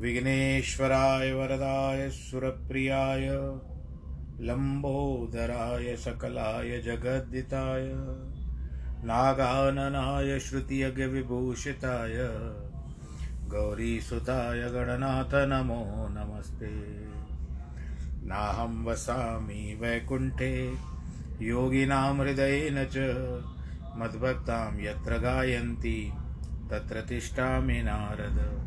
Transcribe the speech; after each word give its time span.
विघ्नेश्वराय 0.00 1.32
वरदाय 1.32 2.10
सुरप्रियाय 2.10 3.28
लम्बोदराय 4.40 5.96
सकलाय 5.96 6.78
जगद्दिताय, 6.78 7.90
नागाननाय 9.04 10.38
श्रुतियज्ञविभूषिताय 10.38 12.14
गौरीसुताय 13.48 14.60
गणनाथ 14.60 15.30
नमो 15.34 16.08
नमस्ते। 16.10 16.70
नाहं 18.26 18.84
वसामि 18.84 19.78
वैकुण्ठे, 19.80 20.74
योगिनां 21.42 22.18
हृदयेन 22.18 22.84
च, 22.84 22.96
मद्भक्तां 23.96 24.80
यत्र 24.80 25.18
गायन्ति, 25.18 26.12
तत्र 26.70 27.00
तिष्ठामि 27.00 27.82
नारद। 27.82 28.66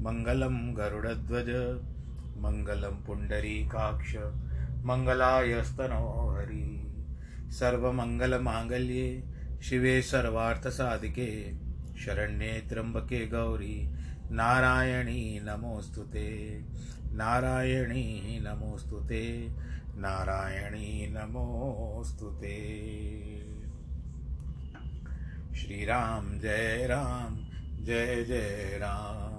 मङ्गलं 0.00 0.76
गरुडध्वज, 0.76 1.50
मङ्गलं 2.36 3.04
पुण्डरीकाक्ष, 3.06 4.16
मङ्गलायस्तनो 4.84 6.34
हरि। 6.36 6.82
सर्वमङ्गलमाङ्गल्ये 7.50 9.22
शिवे 9.62 10.02
सर्वार्थसाधिके, 10.02 11.52
शरण्ये 11.98 12.66
त्र्यम्बके 12.68 13.26
गौरी, 13.26 13.90
नारायणी 14.30 15.40
नमोऽस्तु 15.42 16.00
ते। 16.00 16.60
नारायणी 17.12 18.40
नमोऽस्तु 18.40 18.96
ते। 18.96 19.48
नारायणी 19.96 21.14
नमोऽस्तु 21.16 22.26
ते। 22.26 22.66
श्रीराम 25.54 26.38
जय 26.38 26.86
राम, 26.90 27.36
जय 27.84 28.24
जय 28.24 28.78
राम। 28.82 29.35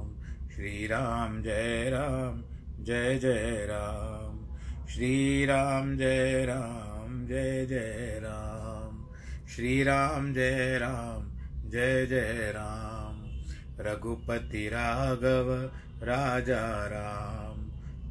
श्री 0.57 0.87
राम 0.87 1.41
जय 1.41 1.89
राम, 1.89 2.43
जय 2.83 3.19
जय 3.19 3.67
राम। 3.69 4.55
श्री 4.87 5.45
राम 5.45 5.97
जय 5.97 6.45
राम, 6.45 7.27
जय 7.27 7.65
जय 7.65 8.19
राम। 8.23 9.07
श्री 9.55 9.83
राम 9.83 10.33
जय 10.33 10.77
राम, 10.77 11.31
जय 11.69 12.05
जय 12.05 12.51
राम। 12.55 13.41
रघुपति 13.85 14.69
राघव, 14.69 15.71
राजा 16.03 16.87
राम। 16.87 17.61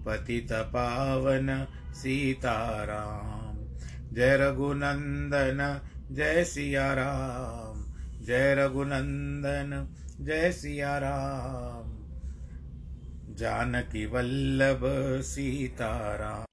पतित 0.04 0.52
पावन 0.52 1.66
सीताराम 1.92 3.56
जय 4.14 4.36
रघुनंदन, 4.36 5.80
जय 6.12 6.44
सिया 6.44 6.92
राम। 6.92 7.92
जय 8.26 8.54
रघुनंदन, 8.54 9.94
जय 10.20 10.52
सिया 10.52 10.98
राम। 10.98 11.95
जानकी 13.36 14.06
वल्लभ 14.06 14.80
सीताराम। 15.22 16.44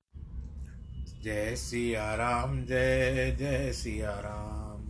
जय 1.23 1.55
सिया 1.55 2.15
राम 2.15 2.65
जय 2.65 3.35
जय 3.39 3.71
सिया 3.73 4.11
राम 4.11 4.81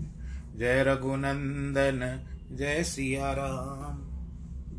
जय 0.60 0.84
रघुनंदन, 0.84 2.00
जय 2.52 2.84
सिया 2.84 3.32
राम 3.32 4.00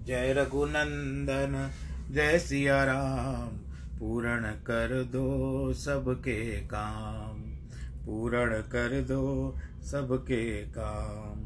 जय 0.05 0.33
रघुनंदन, 0.33 1.71
जय 2.11 2.39
सिया 2.39 2.85
राम 2.85 3.57
पूर्ण 3.99 4.51
कर 4.51 5.03
दो 5.05 5.73
सबके 5.73 6.61
काम। 6.61 7.39
पूर्ण 8.07 8.61
कर 8.63 9.01
दो 9.03 9.57
सबके 9.83 10.63
काम। 10.63 11.45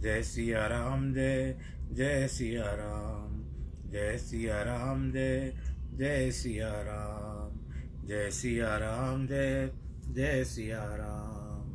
जय 0.00 0.22
सिया 0.22 0.66
राम 0.66 1.12
जय 1.14 1.58
जय 1.92 2.28
सिया 2.28 2.64
राम 2.66 3.25
जय 3.90 4.18
सिया 4.18 4.62
राम, 4.62 5.12
जय 5.12 5.58
जय 5.94 6.30
सिया 6.30 6.68
राम, 6.68 7.60
जय 8.06 8.30
सिया 8.30 8.76
राम, 8.76 9.26
जय 9.26 9.74
जय 10.06 10.44
सिया 10.44 10.84
राम। 10.84 11.66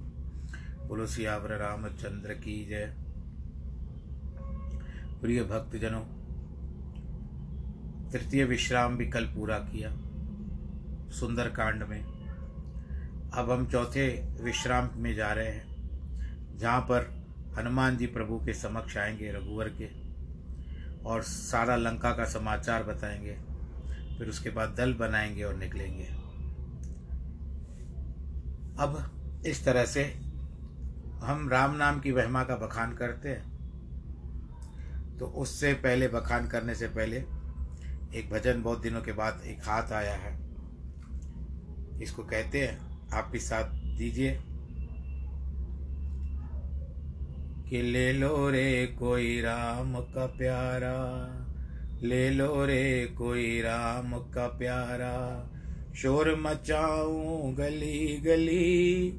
बोलो 0.87 1.07
सियावर 1.07 1.49
रामचंद्र 1.49 2.33
की 2.33 2.65
जय। 2.65 2.95
प्रिय 5.21 5.43
भक्तजनों, 5.43 6.01
तृतीय 8.11 8.43
विश्राम 8.43 8.97
भी 8.97 9.07
कल 9.07 9.25
पूरा 9.25 9.57
किया 9.57 9.89
सुंदर 11.11 11.49
कांड 11.49 11.83
में। 11.83 12.03
अब 13.33 13.51
हम 13.51 13.67
चौथे 13.67 14.27
विश्राम 14.43 14.89
में 14.95 15.15
जा 15.15 15.33
रहे 15.33 15.49
हैं, 15.49 15.71
जहाँ 16.57 16.81
पर 16.81 17.25
हनुमान 17.57 17.97
जी 17.97 18.07
प्रभु 18.07 18.37
के 18.37 18.53
समक्ष 18.53 18.97
आएँगे 18.97 19.31
रघुवर 19.31 19.69
के। 19.69 20.00
और 21.05 21.21
सारा 21.21 21.75
लंका 21.75 22.11
का 22.11 22.25
समाचार 22.25 22.83
बताएँगे, 22.83 23.33
फिर 24.17 24.29
उसके 24.29 24.49
बाद 24.49 24.69
दल 24.69 24.93
बनाएँगे 24.93 25.43
और 25.43 25.55
निकलेंगे। 25.55 26.03
अब 28.79 29.17
इस 29.45 29.65
तरह 29.65 29.85
से 29.85 30.03
हम 31.23 31.49
राम 31.51 31.75
नाम 31.75 31.99
की 31.99 32.11
वहमा 32.11 32.43
का 32.43 32.55
बखान 32.55 32.93
करते 32.93 33.29
हैं। 33.29 33.51
तो 35.17 35.25
उससे 35.25 35.73
पहले, 35.73 36.07
बखान 36.07 36.47
करने 36.47 36.75
से 36.75 36.87
पहले 36.87 37.17
एक 38.15 38.29
भजन 38.31 38.63
बहुत 38.63 38.81
दिनों 38.81 39.01
के 39.01 39.11
बाद 39.11 39.41
एक 39.45 39.59
हाथ 39.59 39.91
आया 39.91 40.13
है। 40.13 40.39
इसको 42.01 42.23
कहते 42.23 42.67
हैं 42.67 43.09
आप 43.13 43.29
भी 43.31 43.39
साथ 43.39 43.63
दीजिए। 43.97 44.43
कि 47.71 47.81
ले 47.81 48.13
लो 48.13 48.49
रे 48.49 48.85
कोई 48.99 49.41
राम 49.41 49.95
का 49.95 50.25
प्यारा, 50.25 50.99
ले 52.03 52.29
लो 52.29 52.65
रे 52.65 53.05
कोई 53.17 53.61
राम 53.61 54.13
का 54.17 54.47
प्यारा। 54.47 55.49
शोर 55.95 56.35
मचाऊं 56.35 57.57
गली 57.57 58.17
गली, 58.17 59.13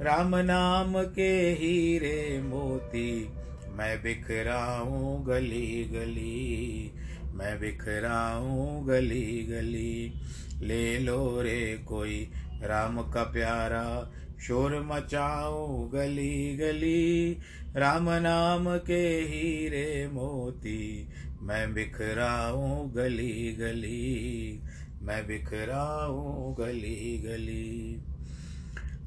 राम 0.00 0.36
नाम 0.36 1.02
के 1.02 1.30
हीरे 1.32 2.42
मोती। 2.42 3.28
मैं 3.72 4.02
बिखराऊं 4.02 5.26
गली 5.26 5.84
गली, 5.84 6.92
मैं 7.34 7.60
बिखराऊं 7.60 8.88
गली 8.88 9.46
गली। 9.50 10.12
ले 10.60 10.98
लो 10.98 11.40
रे 11.40 11.84
कोई 11.88 12.30
राम 12.62 13.02
का 13.02 13.22
प्यारा, 13.22 14.12
शोर 14.40 14.82
मचाओ 14.82 15.88
गली 15.88 16.56
गली। 16.56 17.38
राम 17.76 18.10
नाम 18.10 18.78
के 18.78 19.06
हीरे 19.08 20.10
मोती, 20.12 21.08
मैं 21.42 21.74
बिखराऊं 21.74 22.96
गली 22.96 23.56
गली, 23.60 24.62
मैं 25.02 25.26
बिखराऊं 25.26 26.54
गली 26.58 27.22
गली। 27.26 28.02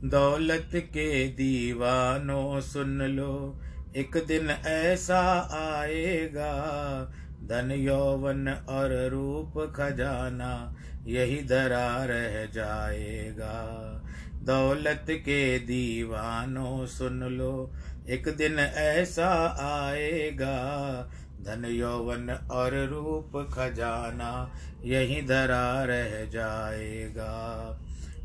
दौलत 0.10 0.70
के 0.76 1.28
दीवानों 1.28 2.62
सुन 2.62 3.02
लो, 3.02 3.62
एक 3.96 4.24
दिन 4.28 4.50
ऐसा 4.66 5.22
आएगा, 5.80 6.54
धन 7.44 7.72
यौवन 7.72 8.48
और 8.50 9.10
रूप 9.12 9.74
खजाना, 9.76 10.76
यही 11.08 11.44
धरा 11.44 12.06
रह 12.06 12.46
जाएगा। 12.46 13.66
दौलत 14.44 15.06
के 15.10 15.60
दीवानों 15.60 16.86
सुन 16.86 17.20
लो 17.20 17.72
एक 18.10 18.28
दिन 18.38 18.60
ऐसा 18.60 19.30
आएगा, 19.62 20.56
धन 21.42 21.66
यौवन 21.66 22.30
और 22.52 22.76
रूप 22.86 23.32
खजाना 23.54 24.32
यही 24.84 25.22
धरा 25.22 25.84
रह 25.84 26.26
जाएगा। 26.26 27.36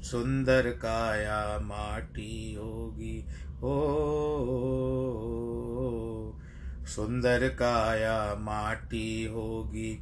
सुंदर 0.03 0.71
काया 0.71 1.59
माटी 1.59 2.55
होगी 2.55 3.19
हो 3.63 3.77
सुंदर 6.87 7.49
काया 7.49 8.19
माटी 8.35 9.25
होगी, 9.25 9.95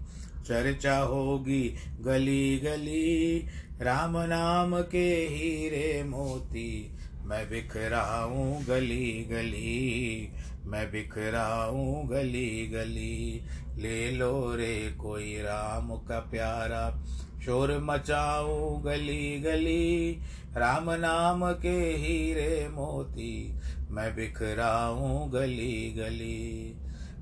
चर्चा 0.46 0.96
होगी 0.98 1.62
गली 2.00 2.58
गली, 2.58 3.38
राम 3.82 4.18
नाम 4.18 4.80
के 4.82 5.08
हीरे 5.30 6.02
मोती 6.02 6.98
मैं 7.24 7.50
बिखराऊं 7.50 8.62
गली 8.68 9.28
गली, 9.30 10.32
मैं 10.64 10.92
बिखराऊं 10.92 12.10
गली 12.10 12.66
गली। 12.66 13.44
ले 13.76 14.10
लो 14.10 14.54
रे 14.54 14.94
कोई 15.00 15.36
राम 15.36 15.96
का 15.96 16.20
प्यारा, 16.20 17.04
शोर 17.44 17.78
मचाऊं 17.78 18.84
गली 18.84 19.40
गली। 19.40 20.18
राम 20.56 20.90
नाम 20.90 21.52
के 21.52 21.96
हीरे 21.96 22.68
मोती, 22.68 23.54
मैं 23.90 24.16
बिखराऊं 24.16 25.32
गली 25.32 25.94
गली। 25.98 26.76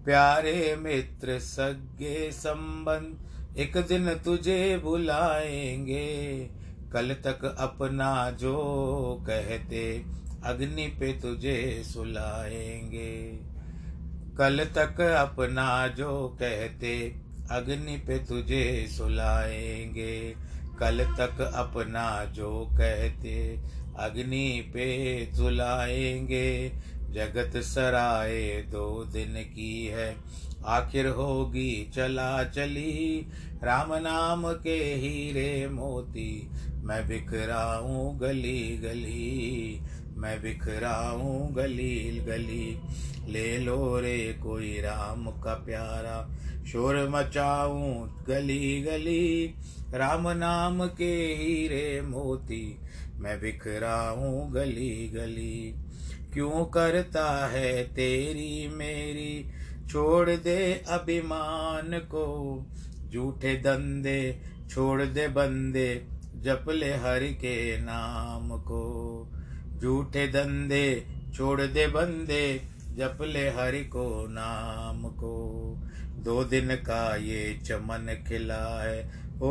प्यारे 0.05 0.77
मित्र 0.77 1.39
सगे 1.39 2.31
संबंध, 2.33 3.17
एक 3.59 3.77
दिन 3.77 4.15
तुझे 4.15 4.79
बुलाएँगे। 4.79 6.49
कल 6.93 7.15
तक 7.15 7.57
अपना 7.59 8.31
जो 8.31 8.55
कहते, 9.27 10.05
अग्नि 10.45 10.87
पे 10.87 11.13
तुझे 11.13 11.83
सुलाएँगे। 11.85 13.39
कल 14.39 14.65
तक 14.65 15.01
अपना 15.01 15.89
जो 15.89 16.29
कहते, 16.29 17.15
अग्नि 17.51 17.97
पे 17.97 18.19
तुझे 18.19 18.87
सुलाएँगे। 18.91 20.35
कल 20.81 21.05
तक 21.05 21.41
अपना 21.41 22.25
जो 22.25 22.69
कहते, 22.73 23.61
अग्नि 23.99 24.71
पे 24.75 25.27
सुलाएँगे 25.35 26.73
जगत 27.13 27.57
सराय 27.57 28.65
दो 28.71 29.05
दिन 29.05 29.35
की 29.35 29.87
है। 29.87 30.17
आखिर 30.65 31.07
होगी 31.07 31.91
चला 31.95 32.45
चली, 32.45 33.27
राम 33.63 33.95
नाम 33.95 34.53
के 34.53 34.77
हीरे 34.95 35.69
मोती। 35.69 36.51
मैं 36.83 37.09
बिखराऊं 37.09 38.21
गली 38.21 38.77
गली, 38.77 39.81
मैं 40.17 40.43
बिखराऊं 40.43 41.57
गली 41.57 42.25
गली। 42.27 42.79
ले 43.29 43.59
लो 43.59 44.01
रे 44.01 44.39
कोई 44.43 44.81
राम 44.81 45.31
का 45.31 45.55
प्यारा, 45.55 46.31
शोर 46.67 47.09
मचाऊं 47.09 48.09
गली 48.29 48.83
गली। 48.83 49.55
राम 49.95 50.29
नाम 50.29 50.87
के 50.87 51.13
हीरे 51.15 52.01
मोती, 52.03 52.79
मैं 53.15 53.41
बिखराऊं 53.41 54.55
गली 54.55 55.09
गली। 55.09 55.75
क्यों 56.33 56.65
करता 56.65 57.47
है 57.47 57.85
तेरी 57.85 58.69
मेरी? 58.69 59.51
छोड़ 59.89 60.31
दे 60.31 60.85
अभिमान 60.89 61.99
को। 61.99 62.67
झूठे 63.15 63.57
धंधे 63.57 64.41
छोड़ 64.71 65.03
दे 65.03 65.29
बंदे, 65.29 66.07
जप 66.37 66.65
ले 66.71 66.95
हरि 66.95 67.29
के 67.29 67.81
नाम 67.81 68.59
को। 68.61 69.33
झूठे 69.79 70.29
धंधे 70.29 71.07
छोड़ 71.35 71.61
दे 71.61 71.87
बंदे, 71.87 72.63
जप 72.97 73.19
ले 73.23 73.51
हरि 73.51 73.85
को 73.85 74.27
नाम 74.31 75.09
को। 75.09 75.77
दो 76.17 76.45
दिन 76.45 76.77
का 76.77 77.17
ये 77.17 77.61
चमन 77.65 78.25
खिला 78.29 78.83
है, 78.83 79.09
ओ, 79.37 79.51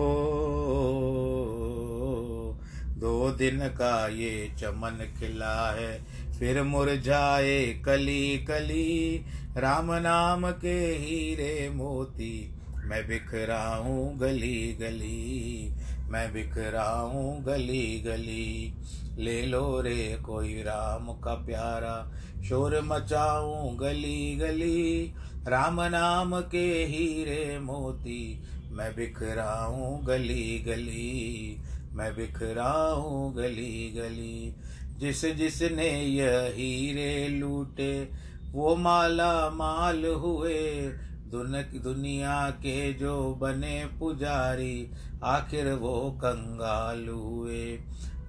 दो 2.87 3.31
दिन 3.31 3.59
का 3.59 4.07
ये 4.07 4.51
चमन 4.59 5.15
खिला 5.19 5.71
है। 5.71 6.19
फिर 6.39 6.63
मुरझाए 6.63 7.81
कली 7.85 8.37
कली, 8.37 9.25
राम 9.57 9.93
नाम 9.93 10.51
के 10.51 10.79
हीरे 10.79 11.69
मोती। 11.69 12.55
मैं 12.75 13.07
बिखराऊं 13.07 14.21
गली 14.21 14.77
गली, 14.81 15.73
मैं 16.09 16.33
बिखराऊं 16.33 17.45
गली 17.45 17.99
गली। 17.99 18.73
ले 19.17 19.41
लो 19.41 19.81
रे 19.81 20.19
कोई 20.25 20.53
राम 20.53 21.13
का 21.13 21.33
प्यारा, 21.33 22.11
शोर 22.43 22.81
मचाऊं 22.81 23.79
गली 23.79 24.35
गली, 24.35 25.13
राम 25.47 25.81
नाम 25.81 26.41
के 26.41 26.85
हीरे 26.85 27.59
मोती। 27.59 28.43
मैं 28.71 28.95
बिखराऊं 28.95 30.07
गली 30.07 30.63
गली, 30.67 31.57
मैं 31.93 32.15
बिखराऊं 32.15 33.37
गली 33.37 33.93
गली। 33.95 34.53
जिस 34.99 35.25
जिसने 35.25 36.03
यह 36.03 36.53
हीरे 36.55 37.27
लूटे, 37.27 38.11
वो 38.51 38.75
माला 38.75 39.49
माल 39.49 40.05
हुए। 40.05 40.91
दुन 41.31 41.51
दुनिया 41.83 42.49
के 42.49 42.93
जो 42.93 43.35
बने 43.35 43.85
पुजारी, 43.99 44.91
आखिर 45.23 45.73
वो 45.73 46.11
कंगाल 46.11 47.07
हुए। 47.07 47.79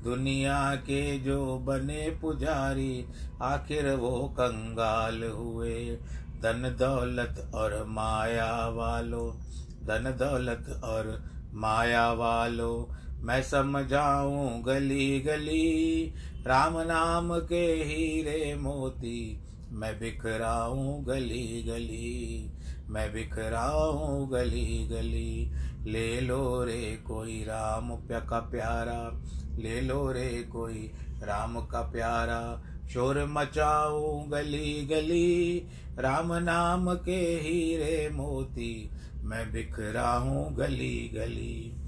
दुनिया 0.04 0.74
के 0.74 1.18
जो 1.18 1.58
बने 1.58 2.18
पुजारी, 2.22 3.04
आखिर 3.42 3.94
वो 3.94 4.28
कंगाल 4.40 5.24
हुए। 5.24 5.98
धन 6.42 6.76
दौलत 6.78 7.52
और 7.54 7.84
माया 7.88 8.68
वालों, 8.68 9.40
धन 9.86 10.16
दौलत 10.18 10.80
और 10.84 11.30
माया 11.54 12.12
वालों 12.12 13.00
मैं 13.22 13.42
समझाऊं 13.42 14.66
गली 14.66 15.20
गली, 15.20 16.14
राम 16.46 16.80
नाम 16.80 17.38
के 17.38 17.66
हीरे 17.66 18.54
मोती। 18.54 19.40
मैं 19.70 20.00
बिखराऊं 20.00 21.06
गली 21.06 21.62
गली, 21.62 22.50
मैं 22.88 23.12
बिखराऊं 23.12 24.32
गली 24.32 24.88
गली। 24.88 25.52
ले 25.90 26.20
लो 26.20 26.64
रे 26.64 27.02
कोई 27.06 27.44
राम 27.44 27.96
प्या 27.96 28.20
का 28.20 28.40
प्यारा, 28.40 29.22
ले 29.58 29.80
लो 29.80 30.12
रे 30.12 30.46
कोई 30.52 30.90
राम 31.22 31.66
का 31.66 31.80
प्यारा। 31.80 32.62
शोर 32.88 33.26
मचाऊं 33.26 34.32
गली 34.32 34.86
गली, 34.86 35.66
राम 35.98 36.34
नाम 36.34 36.94
के 36.94 37.40
हीरे 37.42 38.10
मोती। 38.12 38.90
मैं 39.22 39.52
बिखराऊं 39.52 40.58
गली 40.58 41.08
गली। 41.14 41.79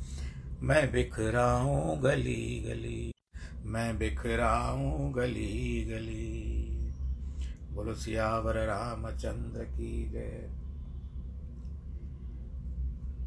मैं 0.63 0.93
बिखराऊं 0.93 2.03
गली 2.05 2.65
गली, 2.69 3.13
मैं 3.65 3.99
बिखराऊं 3.99 5.15
गली 5.17 5.85
गली। 5.85 6.93
बोलो, 7.73 7.95
सियावर 7.95 8.57
रामचंद्र 8.67 9.65
की 9.65 10.11
जय। 10.11 10.49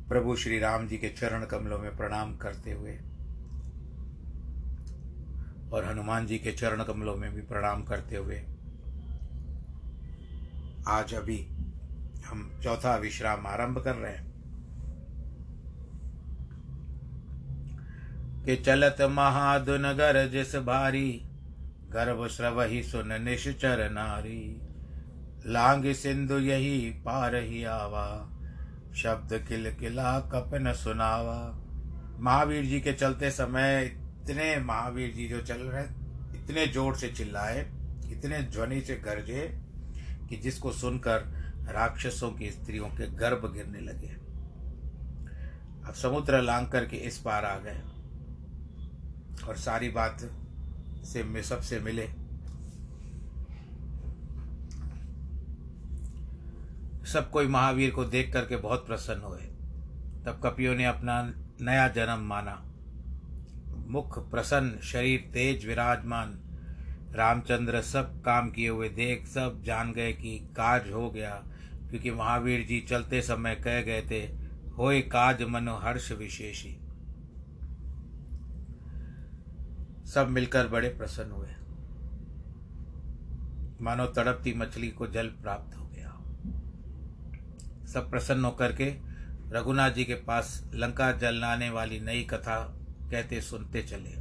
प्रभु 0.09 0.35
श्री 0.35 0.59
राम 0.59 0.87
जी 0.87 0.97
के 0.97 1.09
चरण 1.09 1.45
कमलों 1.45 1.79
में 1.79 1.97
प्रणाम 1.97 2.35
करते 2.37 2.71
हुए 2.71 2.97
और 5.73 5.85
हनुमान 5.85 6.27
जी 6.27 6.37
के 6.39 6.51
चरण 6.51 6.83
कमलों 6.83 7.15
में 7.15 7.33
भी 7.33 7.41
प्रणाम 7.41 7.83
करते 7.83 8.15
हुए 8.15 8.41
आज 10.87 11.13
अभी 11.13 11.47
हम 12.25 12.59
चौथा 12.63 12.95
विश्राम 12.95 13.47
आरंभ 13.47 13.83
कर 13.83 13.95
रहे 13.95 14.13
हैं। 14.13 14.34
कि 18.45 18.55
चलत 18.55 18.97
महादुन 19.01 19.93
गर 19.93 20.27
जिस 20.27 20.55
भारी, 20.55 21.21
गर्भ 21.89 22.27
श्रव 22.27 22.61
ही 22.61 22.83
सुन 22.83 23.21
निश्चर 23.21 23.89
नारी। 23.91 24.61
लांग 25.47 25.93
सिंधु 25.93 26.37
यही 26.37 26.89
पार 26.89 27.35
ही 27.35 27.63
आवा, 27.63 28.31
शब्द 28.95 29.45
किल 29.47 29.71
किला 29.71 30.19
कपन 30.19 30.73
सुनावा। 30.73 31.61
महावीर 32.19 32.65
जी 32.65 32.79
के 32.79 32.93
चलते 32.93 33.31
समय 33.31 33.85
इतने 33.85 34.59
महावीर 34.59 35.13
जी 35.13 35.27
जो 35.27 35.41
चल 35.41 35.57
रहे, 35.57 35.83
इतने 36.37 36.67
ज़ोर 36.67 36.95
से 36.95 37.09
चिल्लाए, 37.09 37.59
इतने 38.11 38.39
ध्वनि 38.39 38.81
से 38.81 38.95
गरजे, 38.95 39.59
कि 40.29 40.35
जिसको 40.35 40.71
सुनकर 40.71 41.17
राक्षसों 41.69 42.31
की 42.31 42.51
स्त्रियों 42.51 42.87
के 42.87 43.07
गर्भ 43.07 43.51
गिरने 43.53 43.79
लगे। 43.79 44.07
अब 45.87 45.93
समुद्र 45.93 46.41
लांग 46.41 46.67
करके 46.67 46.97
इस 46.97 47.17
पार 47.17 47.45
आ 47.45 47.57
गए। 47.57 47.94
और 49.43 49.57
सारी 49.57 49.89
बात 49.89 50.31
से 51.05 51.23
में 51.23 51.43
सबसे 51.43 51.79
मिले। 51.79 52.07
सब 57.07 57.29
कोई 57.31 57.47
महावीर 57.47 57.91
को 57.91 58.05
देख 58.05 58.33
करके 58.33 58.55
बहुत 58.55 58.87
प्रसन्न 58.87 59.21
हुए। 59.21 59.41
तब 60.25 60.41
कपियों 60.43 60.75
ने 60.75 60.85
अपना 60.85 61.33
नया 61.61 61.87
जन्म 61.87 62.19
माना। 62.19 62.71
मुख, 63.87 64.31
प्रसन्न, 64.31 64.79
शरीर 64.79 65.29
तेज, 65.33 65.65
विराजमान। 65.65 66.39
रामचंद्र 67.11 67.81
सब 67.81 68.21
काम 68.21 68.49
किए 68.49 68.69
हुए 68.69 68.89
देख, 68.89 69.27
सब 69.27 69.61
जान 69.63 69.91
गए 69.91 70.13
कि 70.13 70.39
काज 70.39 70.91
हो 70.91 71.11
गया, 71.11 71.43
क्योंकि 71.89 72.11
महावीर 72.11 72.65
जी 72.65 72.79
चलते 72.79 73.21
समय 73.21 73.55
कह 73.55 73.81
गए 73.81 74.01
थे, 74.01 74.23
होए 74.77 75.01
काज 75.01 75.43
मनो 75.43 75.75
हर्ष 75.75 76.11
विशेषी। 76.11 76.84
सब 80.05 80.27
मिलकर 80.29 80.67
बड़े 80.67 80.89
प्रसन्न 80.89 81.31
हुए। 81.31 81.47
मानो 83.81 84.05
तड़पती 84.05 84.53
मछली 84.53 84.87
को 84.87 85.07
जल 85.07 85.27
प्राप्त 85.27 85.77
हो 85.77 85.85
गया। 85.85 86.11
सब 87.85 88.09
प्रसन्न 88.09 88.45
होकर 88.45 88.71
के 88.71 88.85
रघुनाथ 89.51 89.91
जी 89.91 90.05
के 90.05 90.13
पास 90.13 90.69
लंका 90.73 91.11
जलाने 91.11 91.69
वाली 91.69 91.99
नई 91.99 92.23
कथा 92.23 92.59
कहते 93.11 93.41
सुनते 93.41 93.81
चले। 93.81 94.13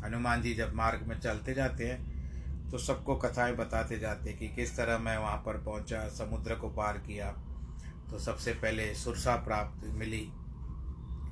हनुमान 0.00 0.42
जी 0.42 0.54
जब 0.54 0.74
मार्ग 0.74 1.06
में 1.06 1.18
चलते 1.20 1.54
जाते 1.54 1.86
हैं 1.86 2.70
तो 2.70 2.78
सबको 2.78 3.16
कथाएँ 3.16 3.54
बताते 3.56 3.98
जाते 3.98 4.30
हैं 4.30 4.38
कि 4.38 4.48
किस 4.48 4.76
तरह 4.76 4.98
मैं 4.98 5.16
वहाँ 5.18 5.36
पर 5.36 5.62
पहुँचा, 5.62 6.08
समुद्र 6.08 6.54
को 6.54 6.68
पार 6.68 6.98
किया। 6.98 7.30
तो 8.10 8.18
सबसे 8.18 8.52
पहले 8.52 8.94
सुरसा 8.94 9.36
प्राप्त 9.36 9.86
मिली 9.86 10.26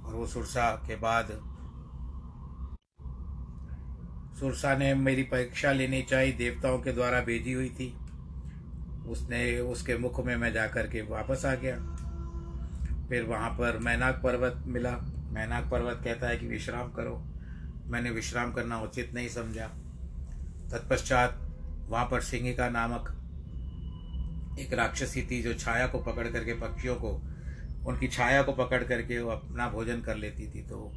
और 0.06 0.14
वो 0.14 0.26
सुरसा 0.26 0.71
के 0.87 0.97
बाद 0.97 1.30
सुरसा 4.40 4.76
ने 4.76 4.94
मेरी 4.94 5.22
परीक्षा 5.22 5.72
लेनी 5.72 6.02
चाहिए, 6.02 6.32
देवताओं 6.32 6.78
के 6.78 6.92
द्वारा 6.92 7.20
भेजी 7.20 7.52
हुई 7.52 7.70
थी। 7.70 7.98
उसने, 9.08 9.60
उसके 9.60 9.96
मुख 9.96 10.24
में 10.26 10.36
मैं 10.36 10.52
जा 10.52 10.66
कर 10.66 10.86
के 10.86 11.02
वापस 11.02 11.44
आ 11.44 11.54
गया। 11.54 11.76
फिर 13.08 13.22
वहाँ 13.22 13.50
पर 13.50 13.78
मैनाक 13.78 14.20
पर्वत 14.22 14.64
मिला। 14.66 14.90
मैनाक 15.30 15.70
पर्वत 15.70 16.00
कहता 16.04 16.28
है 16.28 16.38
कि 16.38 16.46
विश्राम 16.46 16.92
करो। 16.92 17.24
मैंने 17.86 18.10
विश्राम 18.10 18.52
करना 18.52 18.80
उचित 18.80 19.14
नहीं 19.14 19.28
समझा। 19.28 19.66
तत्पश्चात 20.70 21.40
वहाँ 21.88 22.08
पर 22.10 22.20
सिंहिका 22.20 22.68
नामक 22.68 23.20
एक 24.60 24.72
राक्षसी 24.72 25.22
थी 25.22 25.42
जो 25.42 25.54
छाया 25.54 25.86
को 25.86 25.98
पकड़ 25.98 26.28
करके 26.28 26.54
पक्षियों 26.54 26.94
को, 26.94 27.22
उनकी 27.86 28.08
छाया 28.08 28.42
को 28.42 28.52
पकड़ 28.52 28.84
करके 28.84 29.20
वो 29.20 29.30
अपना 29.30 29.68
भोजन 29.68 30.00
कर 30.00 30.16
लेती 30.16 30.54
थी 30.54 30.62
तो 30.62 30.92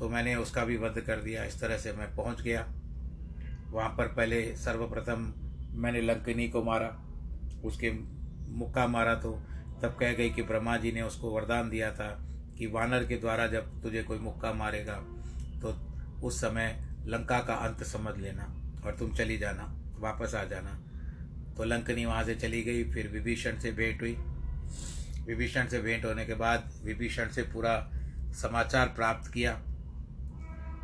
तो 0.00 0.08
मैंने 0.08 0.34
उसका 0.34 0.64
भी 0.64 0.76
वध 0.76 1.00
कर 1.00 1.16
दिया। 1.16 1.44
इस 1.44 1.60
तरह 1.60 1.78
से 1.78 1.92
मैं 1.92 2.14
पहुँच 2.16 2.40
गया। 2.40 2.66
वहाँ 3.70 3.88
पर 3.88 4.06
पहले 4.06 4.56
सर्वप्रथम 4.56 5.32
मैंने 5.74 6.00
लंकनी 6.00 6.48
को 6.48 6.62
मारा। 6.62 6.88
उसके 7.64 7.90
मुक्का 8.50 8.86
मारा 8.86 9.14
तो 9.14 9.32
तब 9.82 9.96
कह 10.00 10.12
गई 10.12 10.30
कि 10.30 10.42
ब्रह्मा 10.42 10.76
जी 10.76 10.92
ने 10.92 11.02
उसको 11.02 11.30
वरदान 11.30 11.70
दिया 11.70 11.90
था 11.92 12.08
कि 12.58 12.66
वानर 12.66 13.04
के 13.04 13.16
द्वारा 13.16 13.46
जब 13.46 13.80
तुझे 13.82 14.02
कोई 14.02 14.18
मुक्का 14.18 14.52
मारेगा 14.52 14.94
तो 15.62 15.74
उस 16.26 16.40
समय 16.40 16.76
लंका 17.06 17.38
का 17.38 17.54
अंत 17.54 17.82
समझ 17.84 18.16
लेना 18.18 18.44
और 18.84 18.96
तुम 18.98 19.14
चली 19.14 19.38
जाना, 19.38 19.62
वापस 19.98 20.34
आ 20.34 20.44
जाना। 20.44 20.78
तो 21.56 21.64
लंकनी 21.64 22.04
वहाँ 22.04 22.24
से 22.24 22.34
चली 22.34 22.62
गई, 22.62 22.84
फिर 22.84 23.08
विभीषण 23.08 23.58
से 23.58 23.72
भेंट 23.72 24.02
हुई। 24.02 24.16
विभीषण 25.26 25.66
से 25.66 25.80
भेंट 25.80 26.04
होने 26.04 26.26
के 26.26 26.34
बाद 26.34 26.70
विभीषण 26.84 27.28
से 27.28 27.42
पूरा 27.42 27.74
समाचार 28.34 28.86
प्राप्त 28.86 29.32
किया। 29.32 29.60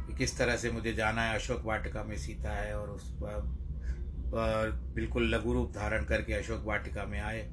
कि 0.06 0.14
किस 0.14 0.36
तरह 0.38 0.56
से 0.56 0.70
मुझे 0.70 0.92
जाना 0.92 1.22
है, 1.22 1.34
अशोक 1.34 1.64
वाटिका 1.64 2.02
में 2.04 2.16
सीता 2.16 2.50
है 2.50 2.74
और 2.74 2.90
उस 2.90 3.10
पर 3.22 4.70
बिल्कुल 4.94 5.34
लघु 5.34 5.52
रूप 5.52 5.72
धारण 5.72 6.04
करके 6.04 6.32
अशोक 6.32 6.64
वाटिका 6.64 7.04
में 7.04 7.20
आए। 7.20 7.48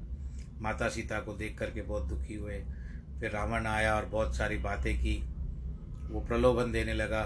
माता 0.60 0.88
सीता 0.88 1.20
को 1.20 1.32
देख 1.32 1.58
करके 1.58 1.82
बहुत 1.82 2.06
दुखी 2.06 2.34
हुए। 2.34 2.58
फिर 3.20 3.30
रावण 3.30 3.66
आया 3.66 3.94
और 3.96 4.04
बहुत 4.04 4.36
सारी 4.36 4.56
बातें 4.58 4.96
की। 4.98 5.16
वो 6.10 6.20
प्रलोभन 6.20 6.72
देने 6.72 6.94
लगा। 6.94 7.22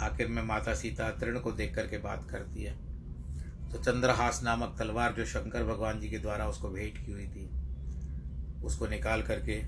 आखिर 0.00 0.26
में 0.26 0.42
माता 0.42 0.74
सीता 0.74 1.10
तृण 1.10 1.38
को 1.38 1.52
देख 1.52 1.74
करके 1.74 1.98
बात 1.98 2.26
करती 2.30 2.62
है। 2.62 2.74
तो 3.72 3.78
चंद्रहास 3.78 4.42
नामक 4.42 4.74
तलवार 4.78 5.12
जो 5.12 5.24
शंकर 5.24 5.64
भगवान 5.64 6.00
जी 6.00 6.08
के 6.10 6.18
द्वारा 6.18 6.46
उसको 6.46 6.68
भेंट 6.68 6.98
की 7.06 7.12
हुई 7.12 7.26
थी, 7.26 7.48
उसको 8.64 8.86
निकाल 8.86 9.22
करके 9.22 9.60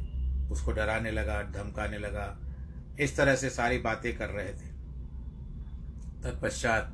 उसको 0.49 0.73
डराने 0.73 1.11
लगा, 1.11 1.43
धमकाने 1.43 1.99
लगा। 1.99 2.27
इस 3.01 3.17
तरह 3.17 3.37
से 3.37 3.51
सारी 3.51 3.79
बातें 3.79 4.19
कर 4.19 4.29
रहे 4.29 4.53
थे। 4.53 4.75
तत्पश्चात, 6.23 6.93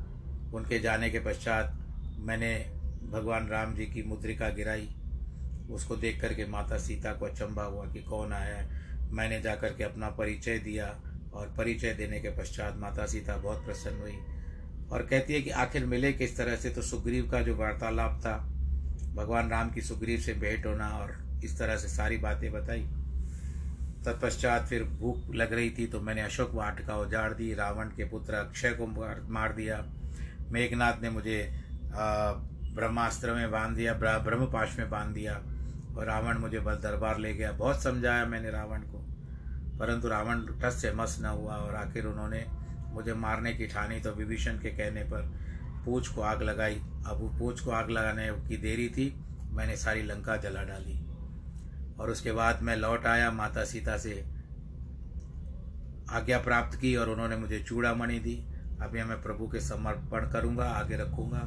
उनके 0.54 0.78
जाने 0.78 1.10
के 1.10 1.20
पश्चात, 1.20 1.78
मैंने 2.18 2.72
भगवान 3.10 3.48
राम 3.48 3.74
जी 3.74 3.86
की 3.86 4.02
मुद्रिका 4.02 4.48
गिराई। 4.48 4.94
उसको 5.70 5.96
देख 5.96 6.20
करके 6.20 6.46
माता 6.46 6.78
सीता 6.78 7.12
को 7.12 7.26
अचंभा 7.26 7.62
हुआ 7.62 7.84
कि 7.84 8.02
कौन 8.02 8.32
आया 8.32 8.56
है। 8.56 8.80
मैंने 9.12 9.40
जाकर 9.40 9.74
के 9.74 9.84
अपना 9.84 10.10
परिचय 10.10 10.58
दिया 10.58 11.00
और 11.34 11.54
परिचय 11.58 11.94
देने 11.94 12.20
के 12.20 12.30
पश्चात 12.30 12.76
माता 12.76 13.06
सीता 13.06 13.36
बहुत 13.36 13.64
प्रसन्न 13.64 14.00
हुई 14.00 14.16
और 14.92 15.06
कहती 15.06 15.32
है 15.32 15.42
कि 15.42 15.50
आखिर 15.50 15.86
मिले 15.86 16.12
किस 16.12 16.36
तरह 16.36 16.56
से? 16.56 16.70
तो 16.70 16.82
सुग्रीव 16.82 17.30
का 17.30 17.40
जो 17.42 17.56
वार्तालाप 17.56 18.20
था, 18.20 18.36
भगवान 19.14 19.50
राम 19.50 19.70
की 19.70 19.80
सुग्रीव 19.80 20.20
से 20.20 20.34
भेंट 20.34 20.66
होना 20.66 20.88
और 20.88 21.40
इस 21.44 21.58
तरह 21.58 21.76
से 21.76 21.88
सारी 21.88 22.16
बातें 22.16 22.52
बताई। 22.52 22.88
तत्पश्चात 24.04 24.66
फिर 24.66 24.84
भूख 25.00 25.34
लग 25.34 25.52
रही 25.52 25.70
थी 25.70 25.86
तो 25.86 26.00
मैंने 26.00 26.20
अशोक 26.22 26.54
वाटिका 26.54 26.96
उजाड़ 26.98 27.32
दी, 27.32 27.52
रावण 27.54 27.88
के 27.88 28.04
पुत्र 28.04 28.34
अक्षय 28.34 28.70
को 28.72 28.86
मार 28.86 29.52
दिया। 29.52 29.84
मेघनाथ 30.50 31.02
ने 31.02 31.10
मुझे 31.10 31.38
ब्रह्मास्त्र 32.74 33.32
में 33.34 33.50
बाँध 33.50 33.76
दिया 33.76 33.92
ब्रह्मपाश 33.94 34.78
में 34.78 34.88
बाँध 34.90 35.14
दिया 35.14 35.34
और 35.90 36.06
रावण 36.06 36.38
मुझे 36.38 36.58
बस 36.60 36.78
दरबार 36.78 37.18
ले 37.18 37.32
गया। 37.34 37.52
बहुत 37.52 37.82
समझाया 37.82 38.24
मैंने 38.26 38.50
रावण 38.50 38.82
को, 38.82 38.98
परंतु 39.78 40.08
रावण 40.08 40.46
टस 40.62 40.80
से 40.82 40.92
मस 40.94 41.18
न 41.22 41.26
हुआ 41.26 41.56
और 41.56 41.74
आखिर 41.76 42.06
उन्होंने 42.06 42.44
मुझे 42.92 43.14
मारने 43.16 43.52
की 43.52 43.66
ठानी 43.66 44.00
तो 44.00 44.12
विभीषण 44.12 44.58
के 44.58 44.70
कहने 44.70 45.02
पर 45.04 45.30
पूछ 45.84 46.08
को 46.08 46.22
आग 46.22 46.42
लगाई। 46.42 46.74
अब 46.74 47.18
वो 47.20 47.28
पूछ 47.38 47.60
को 47.60 47.70
आग 47.70 47.90
लगाने 47.90 48.30
की 48.48 48.56
देरी 48.58 48.88
थी, 48.88 49.12
मैंने 49.52 49.76
सारी 49.76 50.02
लंका 50.02 50.36
जला 50.38 50.62
डाली। 50.64 50.98
और 52.00 52.10
उसके 52.10 52.32
बाद 52.32 52.62
मैं 52.62 52.76
लौट 52.76 53.06
आया 53.06 53.30
माता 53.30 53.64
सीता 53.64 53.98
से 53.98 54.24
आज्ञा 56.10 56.38
प्राप्त 56.38 56.80
की 56.80 56.96
और 56.96 57.08
उन्होंने 57.10 57.36
मुझे 57.36 57.60
चूड़ामणि 57.60 58.18
दी। 58.18 58.46
अभी 58.82 59.02
मैं 59.02 59.22
प्रभु 59.22 59.48
के 59.48 59.60
समर्पण 59.60 60.30
करूँगा, 60.30 60.64
आगे 60.64 60.96
रखूँगा। 60.96 61.42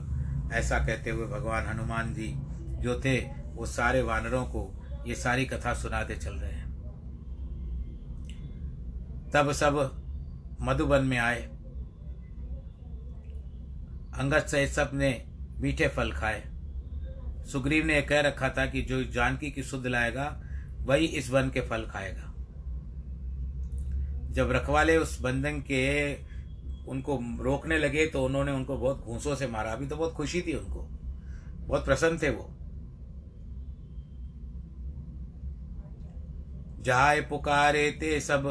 ऐसा 0.54 0.80
कहते 0.80 1.10
हुए 1.10 1.26
भगवान 1.26 1.66
हनुमान 1.66 2.14
जी 2.14 2.34
जो 2.82 3.00
थे, 3.00 3.20
वो 3.54 3.66
सारे 3.66 4.02
वानरों 4.02 4.46
को 4.46 4.88
ये 5.08 5.16
सारी 5.16 5.46
कथा 5.46 5.74
सुनाते 5.74 6.16
चल 6.16 6.34
रहे 6.34 6.52
हैं। 6.52 6.64
तब 9.34 9.52
सब 9.52 10.02
मधुबन 10.62 11.04
में 11.04 11.18
आए। 11.18 11.42
अंगद 14.14 14.46
सहित 14.48 14.70
सबने 14.70 15.26
मीठे 15.58 15.88
फल 15.88 16.12
खाए। 16.12 16.53
सुग्रीव 17.46 17.86
ने 17.86 18.02
कह 18.02 18.22
रखा 18.22 18.50
था 18.50 18.66
कि 18.66 18.82
जो 18.82 19.04
जानकी 19.04 19.52
की 19.52 19.64
शुद्ध 19.64 19.88
लाएगा, 19.88 20.44
वही 20.82 21.06
इस 21.06 21.32
वन 21.32 21.50
के 21.50 21.62
फल 21.62 21.86
खाएगा। 21.86 22.30
जब 24.32 24.52
रखवाले 24.52 24.98
उस 24.98 25.22
बंधन 25.22 25.60
के 25.60 26.14
उनको 26.86 27.20
रोकने 27.40 27.78
लगे 27.78 28.06
तो 28.06 28.26
उन्होंने 28.26 28.52
उनको 28.52 28.78
बहुत 28.78 29.00
घूसों 29.00 29.36
से 29.36 29.48
मारा। 29.48 29.72
अभी 29.72 29.88
तो 29.88 29.96
बहुत 29.96 30.14
खुशी 30.14 30.42
थी 30.42 30.54
उनको। 30.54 30.82
बहुत 31.68 31.86
प्रसन्न 31.86 32.18
थे 32.18 32.30
वो। 32.30 32.50
जाए 36.84 37.22
पुकारे 37.22 37.92
ते 37.92 38.20
सब, 38.20 38.44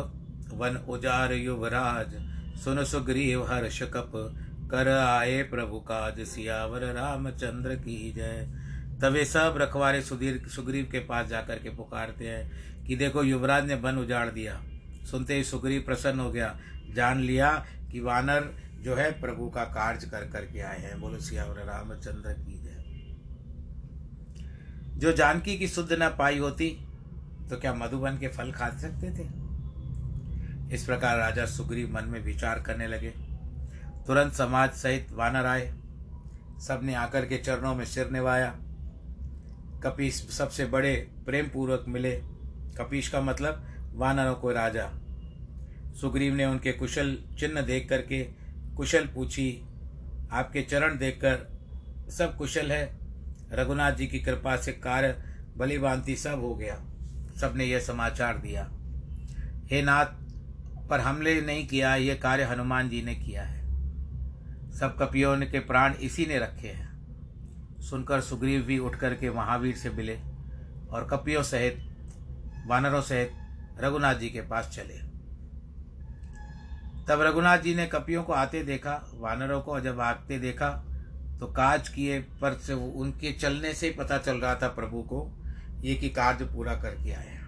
वन 0.55 0.77
उजार 0.77 1.33
युवराज। 1.33 2.15
सुन 2.59 2.85
सुग्रीव 2.85 3.47
हर्ष 3.47 3.83
कप, 3.83 4.13
कर 4.71 4.89
आए 4.89 5.43
प्रभु 5.43 5.81
काज 5.81 6.21
सियावर। 6.21 6.81
रामचंद्र 6.81 7.75
की 7.75 8.13
जय। 8.13 8.62
तवे 9.03 9.25
सब 9.25 9.55
रखवारे 9.59 10.03
सुधीर, 10.03 10.49
सुग्रीव 10.49 10.89
के 10.93 10.99
पास 10.99 11.27
जाकर 11.27 11.59
के 11.59 11.71
पुकारते 11.71 12.29
हैं 12.29 12.85
कि 12.85 12.97
देखो 12.97 13.23
युवराज 13.23 13.67
ने 13.67 13.75
वन 13.75 13.97
उजाड़ 13.97 14.29
दिया। 14.29 14.63
सुनते 15.11 15.35
ही 15.35 15.45
सुग्रीव 15.45 15.83
प्रसन्न 15.83 16.21
हो 16.21 16.31
गया। 16.31 16.61
जान 16.95 17.21
लिया 17.21 17.67
कि 17.93 18.01
वानर 18.01 18.53
जो 18.81 18.95
है 18.95 19.21
प्रभु 19.21 19.49
का 19.51 19.65
कार्य 19.65 20.07
कर, 20.07 20.29
करके 20.29 20.61
आए 20.61 20.79
हैं। 20.79 21.01
बोलो, 21.01 21.19
सियावर 21.19 21.59
रामचंद्र 21.59 22.33
की 22.33 22.59
जय। 22.59 22.83
जो 24.99 25.13
जानकी 25.13 25.59
की 25.59 25.69
शुद्ध 25.69 25.93
न 25.93 26.09
पाई 26.09 26.39
होती 26.39 26.69
तो 27.51 27.57
क्या 27.57 27.75
मधुबन 27.75 28.19
के 28.19 28.29
फल 28.29 28.53
खा 28.53 28.69
सकते 28.69 29.11
थे? 29.11 29.29
इस 30.75 30.85
प्रकार 30.85 31.19
राजा 31.19 31.47
सुग्रीव 31.47 31.95
मन 31.95 32.05
में 32.05 32.21
विचार 32.21 32.61
करने 32.61 32.87
लगे। 32.87 33.11
तुरंत 34.07 34.33
समाज 34.33 34.73
सहित 34.73 35.13
वानर 35.13 35.47
आए। 35.47 35.73
सबने 36.61 36.95
आकर 36.95 37.27
के 37.27 37.39
चरणों 37.39 37.75
में 37.75 37.85
सिर 37.85 38.11
निभाया 38.11 38.59
कपीश 39.85 40.15
सबसे 40.15 40.65
बड़े 40.65 41.11
प्रेम 41.27 41.49
पूर्वक 41.49 41.85
मिले। 41.89 42.23
कपीश 42.79 43.09
का 43.09 43.21
मतलब 43.21 43.67
वानरों 43.95 44.35
को 44.35 44.53
राजा। 44.53 44.93
सुग्रीव 46.01 46.35
ने 46.35 46.47
उनके 46.47 46.73
कुशल 46.73 47.19
चिन्ह 47.39 47.61
देख 47.61 47.89
करके 47.89 48.23
कुशल 48.77 49.07
पूछी, 49.07 49.65
आपके 50.33 50.63
चरण 50.63 50.99
देखकर 50.99 51.59
सब 52.11 52.37
कुशल 52.37 52.73
है? 52.73 52.99
रघुनाथ 53.53 53.93
जी 53.93 54.07
की 54.07 54.19
कृपा 54.19 54.57
से 54.57 54.73
कार्य 54.73 55.25
भली 55.57 55.79
भांति 55.79 56.17
सब 56.17 56.41
हो 56.41 56.55
गया। 56.55 56.85
सबने 57.41 57.65
यह 57.65 57.81
समाचार 57.81 58.39
दिया। 58.39 58.71
हे 59.67 59.83
नाथ, 59.83 60.07
पर 60.89 61.01
हमले 61.01 61.41
नहीं 61.41 61.69
किया, 61.69 61.97
यह 61.97 62.15
कार्य 62.15 62.43
हनुमान 62.43 62.89
जी 62.89 63.03
ने 63.03 63.15
किया 63.15 63.43
है। 63.43 63.63
सब 64.73 64.97
कपियों 64.99 65.37
के 65.41 65.61
प्राण 65.61 65.95
इसी 65.95 66.27
ने 66.27 66.39
रखे 66.39 66.69
हैं। 66.69 66.92
सुनकर 67.83 68.21
सुग्रीव 68.21 68.63
भी 68.63 68.79
उठ 68.79 68.97
करके 68.97 69.31
महावीर 69.31 69.77
से 69.77 69.91
मिले 69.91 70.19
और 70.91 71.07
कपियों 71.11 71.43
सहित, 71.43 71.79
वानरों 72.67 73.01
सहित 73.03 73.33
रघुनाथ 73.81 74.15
जी 74.15 74.29
के 74.31 74.41
पास 74.41 74.69
चले। 74.69 74.99
तब 77.07 77.21
रघुनाथ 77.21 77.59
जी 77.59 77.75
ने 77.75 77.87
कपियों 77.87 78.23
को 78.23 78.33
आते 78.33 78.63
देखा, 78.65 78.95
वानरों 79.15 79.61
को 79.61 79.81
जब 79.81 80.01
आते 80.01 80.39
देखा 80.39 80.69
तो 81.41 81.47
काज 81.47 81.89
किए 81.89 82.21
पर 82.41 82.55
से 82.57 82.73
उनके 82.73 83.33
चलने 83.33 83.73
से 83.75 83.87
ही 83.87 83.93
पता 83.93 84.19
चल 84.19 84.37
रहा 84.37 84.55
था 84.55 84.69
प्रभु 84.71 85.03
को 85.03 85.29
ये 85.83 85.95
कि 85.95 86.09
कार्य 86.11 86.45
पूरा 86.45 86.75
करके 86.75 87.13
आए 87.13 87.39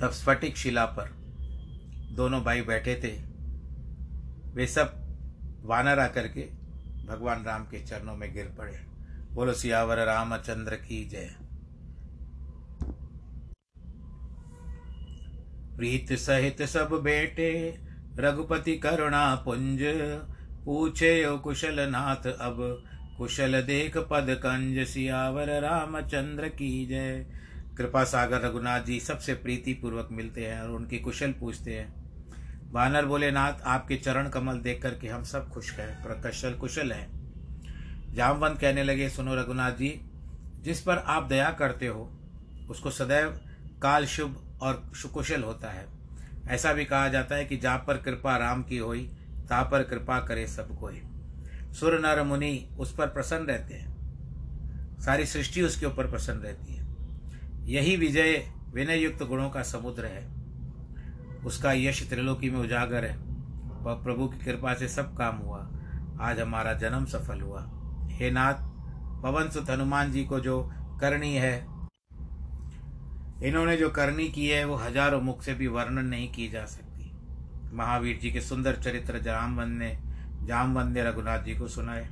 तब 0.00 0.10
स्फटिक 0.12 0.56
शिला 0.56 0.84
पर 0.88 1.10
दोनों 2.12 2.42
भाई 2.42 2.62
बैठे 2.62 2.94
थे। 2.94 3.16
वे 4.54 4.66
सब 4.66 4.94
वानर 5.64 5.98
आकर 5.98 6.28
के 6.28 6.48
भगवान 7.08 7.44
राम 7.44 7.64
के 7.64 7.80
चरणों 7.80 8.16
में 8.16 8.34
गिर 8.34 8.54
पड़े। 8.58 8.80
बोलो, 9.32 9.52
सियावर 9.52 9.98
रामचंद्र 9.98 10.74
की 10.74 11.08
जय। 11.08 11.34
प्रीत 15.76 16.12
सहित 16.12 16.62
सब 16.62 16.88
बेटे, 17.04 17.78
रघुपति 18.16 18.78
करुणा 18.78 19.34
पुंज। 19.34 19.78
पूछे 20.64 21.26
ओ 21.26 21.38
कुशल 21.38 21.80
नाथ 21.80 22.26
अब, 22.26 22.84
कुशल 23.18 23.62
देख 23.62 23.96
पद 23.96 24.26
कंज। 24.30 24.86
सियावर 24.86 25.60
रामचंद्र 25.60 26.48
की 26.48 26.86
जय। 26.86 27.26
कृपा 27.78 28.04
सागर 28.04 28.40
रघुनाथ 28.40 28.80
जी 28.80 29.00
सबसे 29.00 29.34
प्रीति 29.34 29.72
पूर्वक 29.72 30.08
मिलते 30.12 30.46
हैं 30.46 30.62
और 30.62 30.70
उनकी 30.70 30.98
कुशल 30.98 31.32
पूछते 31.32 31.74
हैं। 31.74 31.97
वानर 32.70 33.04
बोले 33.04 33.30
नाथ 33.30 33.52
आपके 33.64 33.96
चरण 33.96 34.28
कमल 34.28 34.58
देख 34.58 34.82
करके 34.82 35.08
हम 35.08 35.24
सब 35.24 35.50
खुश 35.50 35.72
हैं 35.72 36.04
प्रकशल 36.04 36.52
कुशल 36.52 36.92
हैं। 36.92 37.18
जामवंत 38.14 38.60
कहने 38.60 38.84
लगे, 38.84 39.08
सुनो 39.08 39.34
रघुनाथ 39.34 39.72
जी, 39.72 40.00
जिस 40.62 40.80
पर 40.80 40.98
आप 40.98 41.22
दया 41.22 41.50
करते 41.50 41.86
हो, 41.86 42.18
उसको 42.70 42.90
सदैव 42.90 43.40
काल 43.82 44.06
शुभ 44.06 44.58
और 44.62 44.92
सुकुशल 44.94 45.42
होता 45.42 45.70
है। 45.70 45.86
ऐसा 46.48 46.72
भी 46.72 46.84
कहा 46.84 47.08
जाता 47.08 47.34
है 47.34 47.44
कि 47.44 47.56
जा 47.56 47.76
पर 47.76 47.96
कृपा 47.96 48.36
राम 48.36 48.62
की 48.62 48.78
हुई, 48.78 49.12
ता 49.48 49.62
पर 49.62 49.82
कृपा 49.82 50.20
करे 50.20 50.46
सब 50.46 50.78
कोई। 50.80 51.02
सुर 51.80 52.00
नर 52.00 52.22
मुनि 52.22 52.68
उस 52.78 52.96
पर 52.96 53.06
प्रसन्न 53.06 53.46
रहते 53.46 53.74
हैं। 53.74 53.98
सारी 55.00 55.26
सृष्टि 55.26 55.62
उसके 55.62 55.86
ऊपर 55.86 56.10
प्रसन्न 56.10 56.38
रहती 56.38 56.74
है। 56.74 56.86
यही 57.68 57.96
विजय 57.96 58.52
विनय 58.74 58.98
युक्त 58.98 59.22
गुणों 59.22 59.50
का 59.50 59.62
समुद्र 59.62 60.04
है। 60.04 60.37
उसका 61.44 61.72
यश 61.72 62.08
त्रिलोकी 62.08 62.50
में 62.50 62.58
उजागर 62.60 63.04
है। 63.04 63.16
वह 63.82 63.94
प्रभु 63.94 64.26
की 64.28 64.44
कृपा 64.44 64.74
से 64.74 64.88
सब 64.88 65.16
काम 65.16 65.36
हुआ। 65.36 65.68
आज 66.20 66.40
हमारा 66.40 66.72
जन्म 66.74 67.04
सफल 67.04 67.40
हुआ। 67.40 67.64
हे 68.10 68.30
नाथ, 68.30 68.54
पवन 69.22 69.48
सुत 69.50 69.70
हनुमान 69.70 70.12
जी 70.12 70.24
को 70.24 70.40
जो 70.40 70.60
करनी 71.00 71.34
है, 71.34 71.56
इन्होंने 73.42 73.76
जो 73.76 73.88
करनी 73.90 74.28
की 74.28 74.46
है, 74.46 74.64
वो 74.64 74.76
हज़ारों 74.76 75.20
मुख 75.20 75.42
से 75.42 75.54
भी 75.54 75.66
वर्णन 75.66 76.06
नहीं 76.06 76.28
की 76.32 76.48
जा 76.48 76.64
सकती। 76.66 77.10
महावीर 77.74 78.18
जी 78.18 78.30
के 78.30 78.40
सुंदर 78.40 78.76
चरित्र 78.76 79.18
जामवंत 79.18 79.78
ने 79.78 79.98
जामवंत 80.46 80.94
ने 80.94 81.02
रघुनाथ 81.02 81.42
जी 81.42 81.54
को 81.54 81.68
सुनाए। 81.68 82.08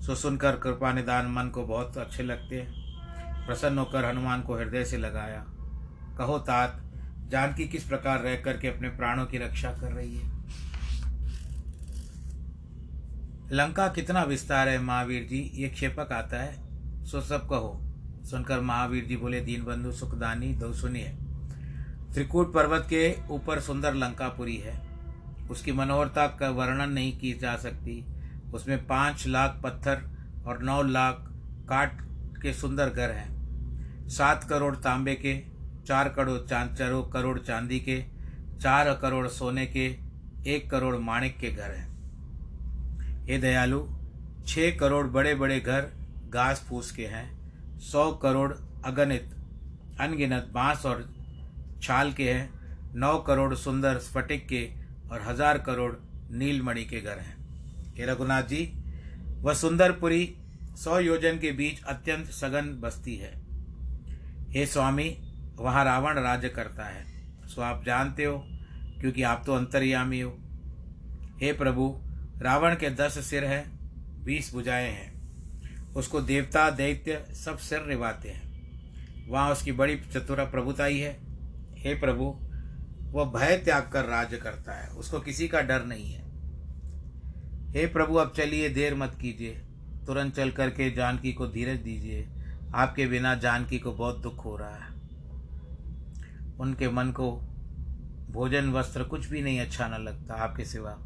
सो 0.00 0.14
सुनकर 0.14 0.56
कृपा 0.56 0.92
निदान 0.92 1.26
मन 1.26 1.48
को 1.48 1.64
बहुत 1.66 1.96
अच्छे 1.98 2.22
लगते। 2.22 2.56
हैं 2.56 3.46
प्रसन्न 3.46 3.78
होकर 3.78 4.04
हनुमान 4.04 4.42
को 4.42 4.56
हृदय 4.56 4.84
से 4.84 4.96
लगाया। 4.96 5.44
कहो, 6.18 6.38
तात 6.38 6.80
जानकी 7.28 7.68
किस 7.68 7.84
प्रकार 7.84 8.20
रह 8.20 8.36
करके 8.36 8.68
अपने 8.68 8.88
प्राणों 8.88 9.26
की 9.26 9.38
रक्षा 9.38 9.70
कर 9.70 9.92
रही 9.92 10.16
है? 10.16 10.30
लंका 13.52 13.88
कितना 13.88 14.22
विस्तार 14.22 14.68
है 14.68 14.78
महावीर 14.78 15.22
जी? 15.22 15.50
ये 15.54 15.68
क्षेपक 15.68 16.12
आता 16.12 16.42
है, 16.42 16.56
सो 17.04 17.20
सब 17.20 17.48
कहो। 17.48 17.80
सुनकर 18.24 18.60
महावीर 18.60 19.04
जी 19.04 19.16
बोले 19.16 19.40
दीन 19.40 19.64
बंधु 19.64 19.92
सुखदानी 19.92 20.48
दो 20.54 20.72
सुनिए 20.72 21.16
त्रिकूट 22.14 22.52
पर्वत 22.54 22.86
के 22.90 23.14
ऊपर 23.30 23.60
सुंदर 23.60 23.94
लंकापुरी 23.94 24.56
है। 24.56 24.80
उसकी 25.50 25.72
मनोहरता 25.72 26.26
का 26.26 26.50
वर्णन 26.50 26.92
नहीं 26.92 27.18
की 27.18 27.32
जा 27.32 27.56
सकती। 27.56 28.04
उसमें 28.54 28.86
पाँच 28.86 29.26
लाख 29.26 29.60
पत्थर 29.64 30.02
और 30.46 30.62
नौ 30.62 30.82
लाख 30.82 31.24
काट 31.68 32.00
के 32.42 32.52
सुंदर 32.52 32.90
घर 32.90 33.10
हैं। 33.10 34.08
सात 34.08 34.44
करोड़ 34.44 34.74
तांबे 34.76 35.14
के 35.14 35.34
चार 35.88 36.08
करोड़ 36.08 36.38
चाँद 36.40 36.76
करोड़ 37.12 37.38
चांदी 37.38 37.78
के, 37.80 38.02
चार 38.60 38.92
करोड़ 38.94 39.26
सोने 39.28 39.66
के, 39.66 39.86
एक 40.46 40.70
करोड़ 40.70 40.96
माणिक 40.96 41.38
के 41.38 41.50
घर 41.50 41.70
हैं। 41.70 41.86
हे 43.26 43.38
दयालु 43.38 43.80
छः 44.46 44.76
करोड़ 44.78 45.06
बड़े 45.06 45.34
बड़े 45.34 45.58
घर 45.60 45.90
घास 46.28 46.64
फूस 46.68 46.90
के 46.90 47.06
हैं, 47.06 47.26
सौ 47.80 48.10
करोड़ 48.12 48.52
अगणित, 48.84 49.30
अनगिनत 50.00 50.50
बाँस 50.52 50.86
और 50.86 51.08
छाल 51.82 52.12
के 52.12 52.30
हैं, 52.32 52.50
नौ 52.94 53.18
करोड़ 53.18 53.54
सुंदर 53.54 53.98
स्फटिक 53.98 54.46
के 54.46 54.64
और 55.12 55.22
हज़ार 55.22 55.58
करोड़ 55.58 55.92
नीलमणि 56.32 56.84
के 56.84 57.00
घर 57.00 57.18
हैं। 57.18 57.36
हे 57.96 58.06
रघुनाथ 58.06 58.42
जी, 58.42 58.64
वह 59.42 59.54
सुंदरपुरी 59.54 60.34
सौ 60.76 60.98
योजन 60.98 61.38
के 61.38 61.52
बीच 61.52 61.82
अत्यंत 61.84 62.30
सघन 62.30 62.78
बस्ती 62.80 63.16
है। 63.16 63.32
हे 64.50 64.66
स्वामी 64.66 65.08
वहाँ 65.60 65.84
रावण 65.84 66.18
राज्य 66.18 66.48
करता 66.48 66.84
है। 66.84 67.04
सो 67.46 67.62
आप 67.62 67.84
जानते 67.84 68.24
हो, 68.24 68.46
क्योंकि 69.00 69.22
आप 69.22 69.42
तो 69.46 69.54
अंतर्यामी 69.54 70.20
हो। 70.20 70.38
हे 71.42 71.52
प्रभु, 71.52 72.00
रावण 72.42 72.74
के 72.74 72.90
दस 72.90 73.30
सिर 73.30 73.44
हैं, 73.44 73.78
बीस 74.24 74.54
भुजाएँ 74.54 74.90
हैं। 74.90 75.18
उसको 75.96 76.20
देवता, 76.20 76.70
दैत्य 76.70 77.34
सब 77.34 77.58
सिर 77.58 77.82
निभाते 77.82 78.28
हैं। 78.28 78.48
वहाँ 79.28 79.52
उसकी 79.52 79.72
बड़ी 79.72 79.96
चतुरा 79.96 80.44
प्रभुताई 80.44 80.98
है। 80.98 81.18
हे 81.74 81.94
प्रभु, 81.94 82.38
वह 83.02 83.24
भय 83.24 83.56
त्याग 83.56 83.90
कर 83.92 84.04
राज्य 84.04 84.36
करता 84.36 84.72
है। 84.72 84.88
उसको 84.88 85.20
किसी 85.20 85.48
का 85.48 85.60
डर 85.60 85.84
नहीं 85.84 86.12
है। 86.12 86.22
हे 87.72 87.86
प्रभु, 87.86 88.14
अब 88.14 88.32
चलिए, 88.36 88.68
देर 88.68 88.94
मत 88.94 89.18
कीजिए। 89.20 89.62
तुरंत 90.06 90.36
चल 90.36 90.50
करके 90.50 90.90
जानकी 90.90 91.32
को 91.32 91.46
धीरज 91.46 91.78
दीजिए। 91.78 92.28
आपके 92.74 93.06
बिना 93.06 93.34
जानकी 93.34 93.78
को 93.78 93.92
बहुत 93.92 94.18
दुख 94.18 94.44
हो 94.44 94.56
रहा 94.56 94.76
है। 94.76 94.87
उनके 96.60 96.88
मन 96.88 97.10
को 97.10 97.32
भोजन, 98.30 98.70
वस्त्र 98.72 99.04
कुछ 99.04 99.28
भी 99.28 99.42
नहीं 99.42 99.60
अच्छा 99.60 99.88
न 99.88 100.02
लगता 100.02 100.34
आपके 100.34 100.64
सिवा। 100.64 100.98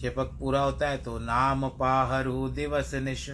चेपक 0.00 0.36
पूरा 0.40 0.60
होता 0.60 0.88
है 0.88 0.98
तो 0.98 1.18
नाम 1.18 1.68
पाहरु 1.68 2.48
दिवस 2.48 2.94
निश, 2.94 3.30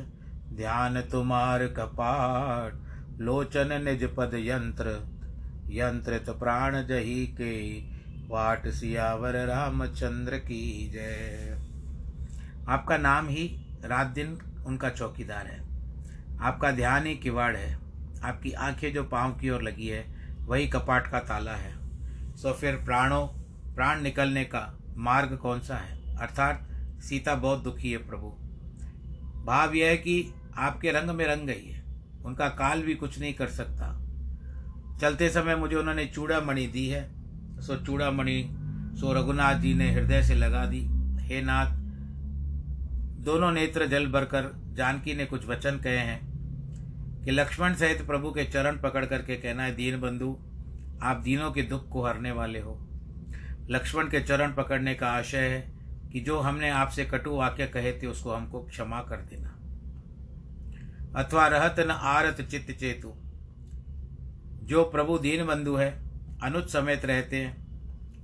ध्यान 0.53 1.01
तुमार 1.01 1.67
कपाट, 1.67 2.73
लोचन 3.21 3.85
निज 3.85 4.05
पद 4.17 4.31
यंत्र, 4.35 5.07
यंत्रित 5.71 6.31
प्राण 6.31 6.87
जही 6.87 7.27
के, 7.27 7.81
वाट 8.29 8.69
सियावर 8.69 9.47
रामचंद्र 9.47 10.37
की 10.37 10.91
जय। 10.91 11.59
आपका 12.69 12.97
नाम 12.97 13.29
ही 13.29 13.67
रात 13.85 14.07
दिन 14.07 14.39
उनका 14.67 14.91
चौकीदार 14.91 15.47
है। 15.47 15.63
आपका 16.41 16.71
ध्यान 16.71 17.07
ही 17.07 17.15
किवाड़ 17.15 17.57
है। 17.57 17.79
आपकी 18.23 18.53
आँखें 18.53 18.93
जो 18.93 19.05
पाँव 19.05 19.33
की 19.33 19.51
ओर 19.51 19.63
लगी 19.63 19.87
है 19.87 20.18
वही 20.49 20.69
कपाट 20.69 21.11
का 21.11 21.21
ताला 21.21 21.53
है। 21.53 21.75
सो 22.37 22.53
फिर 22.53 22.77
प्राणों, 22.77 23.27
प्राण 23.75 24.03
निकलने 24.03 24.45
का 24.45 24.79
मार्ग 24.97 25.37
कौन 25.37 25.61
सा 25.61 25.77
है? 25.77 26.17
अर्थात 26.17 26.69
सीता 27.01 27.35
बहुत 27.35 27.63
दुखी 27.63 27.93
है 27.93 27.99
प्रभु। 27.99 28.27
भाव 29.45 29.75
यह 29.75 29.89
है 29.91 29.97
कि 29.97 30.35
आपके 30.57 30.91
रंग 30.91 31.11
में 31.11 31.25
रंग 31.25 31.47
गई 31.47 31.71
है। 31.71 31.85
उनका 32.25 32.49
काल 32.49 32.83
भी 32.83 32.95
कुछ 32.95 33.21
नहीं 33.21 33.35
कर 33.35 33.47
सकता। 33.47 34.03
चलते 35.01 35.29
समय 35.29 35.57
मुझे 35.57 35.77
उन्होंने 35.77 36.07
चूड़ा 36.07 36.41
मणि 36.41 36.67
दी 36.67 36.89
है। 36.89 37.11
सो 37.61 37.77
चूड़ा 37.77 38.11
मणि 38.11 38.57
सो 39.01 39.13
रघुनाथ 39.13 39.55
जी 39.55 39.75
ने 39.75 39.93
हृदय 39.93 40.23
से 40.23 40.35
लगा 40.35 40.67
दी। 40.67 40.89
हे 41.25 41.43
नाथ, 41.43 41.67
दोनों 43.25 43.53
नेत्र 43.53 43.87
जल 43.87 44.07
भरकर 44.07 44.75
जानकी 44.75 45.15
ने 45.15 45.27
कुछ 45.27 45.47
वचन 45.47 45.77
कहे 45.77 45.99
हैं। 45.99 46.28
कि 47.25 47.31
लक्ष्मण 47.31 47.75
सहित 47.75 48.07
प्रभु 48.07 48.31
के 48.31 48.45
चरण 48.45 48.79
पकड़ 48.79 49.07
करके 49.07 49.37
कहना 49.37 49.63
है, 49.63 49.77
दीन 49.77 50.01
बंधु, 50.01 50.39
आप 51.03 51.17
दीनों 51.17 51.51
के 51.51 51.63
दुख 51.63 51.89
को 51.89 52.07
हरने 52.07 52.31
वाले 52.31 52.61
हो। 52.61 52.89
लक्ष्मण 53.71 54.05
के 54.05 54.21
चरण 54.21 54.53
पकड़ने 54.53 54.95
का 54.95 55.09
आशय 55.09 55.39
है 55.39 55.79
कि 56.13 56.21
जो 56.21 56.41
हमने 56.41 56.71
आपसे 56.71 57.05
कटु 57.05 57.31
वाक्य 57.31 57.67
कहे 57.67 57.93
थे, 57.93 58.07
उसको 58.07 58.33
हमको 58.33 58.63
क्षमा 58.63 59.03
कर 59.03 59.17
देना। 59.17 59.55
अथवा 61.17 61.47
रहत 61.47 61.81
न 61.81 61.91
आरत 61.91 62.41
चित्त 62.41 62.73
चेतु। 62.73 63.15
जो 64.65 64.85
प्रभु 64.85 65.19
दीन 65.19 65.47
बंधु 65.47 65.77
है, 65.77 66.03
अनुज 66.43 66.69
समेत 66.69 67.05
रहते 67.05 67.37
हैं, 67.37 67.69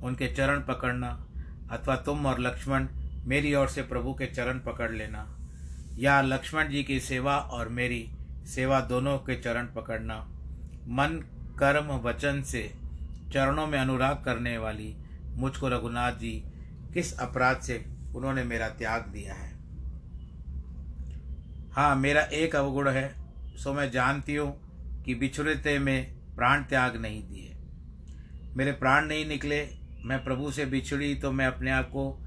उनके 0.03 0.29
चरण 0.35 0.61
पकड़ना, 0.61 1.27
अथवा 1.71 1.97
तुम 1.97 2.27
और 2.27 2.41
लक्ष्मण, 2.41 2.89
मेरी 3.25 3.55
ओर 3.55 3.69
से 3.69 3.83
प्रभु 3.83 4.15
के 4.15 4.27
चरण 4.27 4.59
पकड़ 4.59 4.93
लेना। 4.93 5.39
या 5.99 6.21
लक्ष्मण 6.21 6.69
जी 6.69 6.85
की 6.85 7.01
सेवा 7.01 7.37
और 7.37 7.69
मेरी 7.69 8.11
सेवा 8.47 8.81
दोनों 8.81 9.19
के 9.19 9.37
चरण 9.37 9.67
पकड़ना, 9.67 10.17
मन, 10.89 11.21
कर्म, 11.59 11.87
वचन 12.01 12.43
से 12.43 12.75
चरणों 13.33 13.67
में 13.67 13.79
अनुराग 13.79 14.23
करने 14.25 14.59
वाली, 14.59 14.95
मुझको 15.37 15.69
रघुनाथ 15.69 16.13
जी, 16.13 16.45
किस 16.95 17.19
अपराध 17.19 17.61
से 17.61 17.85
उन्होंने 18.17 18.45
मेरा 18.45 18.69
त्याग 18.69 19.07
दिया 19.07 19.35
है? 19.35 19.53
हाँ 21.73 21.95
मेरा 21.97 22.23
एक 22.23 22.57
अवगुण 22.57 22.89
है, 22.89 23.15
सो 23.57 23.73
मैं 23.73 23.91
जानती 23.91 24.35
हूँ 24.35 25.03
कि 25.03 25.15
बिछुड़ते 25.15 25.79
में 25.79 26.15
प्राण 26.37 26.63
त्याग 26.63 26.97
नहीं 26.97 27.23
दिए। 27.23 27.57
मेरे 28.57 28.73
प्राण 28.73 29.07
नहीं 29.07 29.27
निकले, 29.27 29.67
मैं 30.05 30.25
प्रभु 30.25 30.51
से 30.51 30.67
बिछड़ी 30.67 31.15
तो 31.15 31.33
मैं 31.33 31.47
अपने 31.47 31.71
आप 31.71 31.89
को 31.89 32.21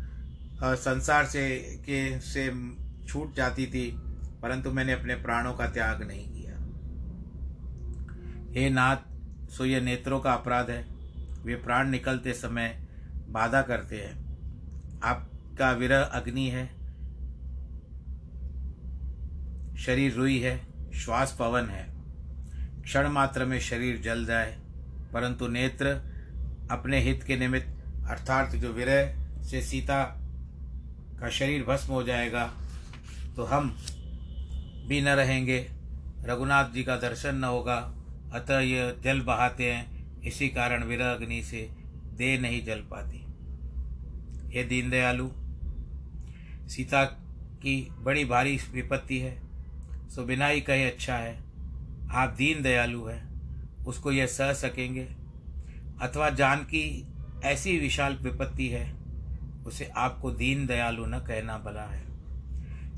संसार 0.63 1.25
से, 1.25 1.59
के, 1.79 2.19
से 2.19 2.51
छूट 3.07 3.35
जाती 3.35 3.67
थी। 3.67 3.91
परंतु 4.41 4.71
मैंने 4.71 4.93
अपने 4.93 5.15
प्राणों 5.15 5.53
का 5.53 5.67
त्याग 5.67 6.03
नहीं 6.03 6.27
किया। 6.27 6.55
हे 8.53 8.69
नाथ, 8.69 8.97
सो 9.49 9.65
ये 9.65 9.79
नेत्रों 9.81 10.19
का 10.19 10.33
अपराध 10.33 10.69
है। 10.69 10.85
वे 11.43 11.55
प्राण 11.55 11.89
निकलते 11.89 12.33
समय 12.33 12.69
बाधा 13.29 13.61
करते 13.61 13.95
हैं। 13.95 14.99
आपका 15.03 15.71
विरह 15.71 16.01
अग्नि 16.01 16.47
है, 16.47 16.65
शरीर 19.77 20.13
रुई 20.13 20.39
है, 20.39 20.59
श्वास 20.95 21.35
पवन 21.39 21.65
है। 21.65 21.85
क्षण 22.83 23.07
मात्र 23.07 23.45
में 23.45 23.59
शरीर 23.59 24.01
जल 24.01 24.25
जाए, 24.25 24.57
परंतु 25.13 25.47
नेत्र 25.47 25.87
अपने 26.71 26.99
हित 26.99 27.23
के 27.23 27.37
निमित्त, 27.37 27.73
अर्थात 28.09 28.55
जो 28.55 28.71
विरह 28.73 29.43
से 29.43 29.61
सीता 29.61 30.03
का 31.19 31.29
शरीर 31.29 31.63
भस्म 31.63 31.93
हो 31.93 32.03
जाएगा 32.03 32.45
तो 33.35 33.43
हम 33.43 33.75
भी 34.87 35.01
न 35.01 35.09
रहेंगे। 35.09 35.71
रघुनाथ 36.21 36.69
जी 36.69 36.83
का 36.83 36.95
दर्शन 36.97 37.35
न 37.35 37.43
होगा। 37.43 37.93
अतः 38.33 38.59
ये 38.59 38.95
जल 39.03 39.21
बहाते 39.21 39.73
हैं। 39.73 39.97
इसी 40.21 40.49
कारण 40.49 40.83
विरह 40.83 41.11
अग्नि 41.11 41.43
से 41.43 41.69
देह 42.17 42.39
नहीं 42.41 42.65
जल 42.65 42.79
पाती। 42.79 43.23
हे 44.57 44.63
दीनदयालु, 44.63 45.29
सीता 46.69 47.05
की 47.61 47.87
बड़ी 47.99 48.25
भारी 48.25 48.59
विपत्ति 48.71 49.19
है। 49.19 49.41
सो 50.09 50.23
बिना 50.23 50.47
ही 50.47 50.61
कहे 50.61 50.85
अच्छा 50.85 51.15
है। 51.15 51.43
आप 52.11 52.29
दीन 52.37 52.63
दयालु 52.63 53.05
है। 53.05 53.27
उसको 53.87 54.11
यह 54.11 54.25
सह 54.25 54.53
सकेंगे। 54.53 55.07
अथवा 56.01 56.29
जान 56.29 56.57
की 56.59 57.07
ऐसी 57.43 57.79
विशाल 57.79 58.15
विपत्ति 58.15 58.67
है, 58.67 58.97
उसे 59.65 59.85
आपको 59.85 60.31
दीन 60.31 60.65
दयालु 60.65 61.05
न 61.05 61.19
कहना 61.19 61.57
भला 61.57 61.81
है। 61.81 62.16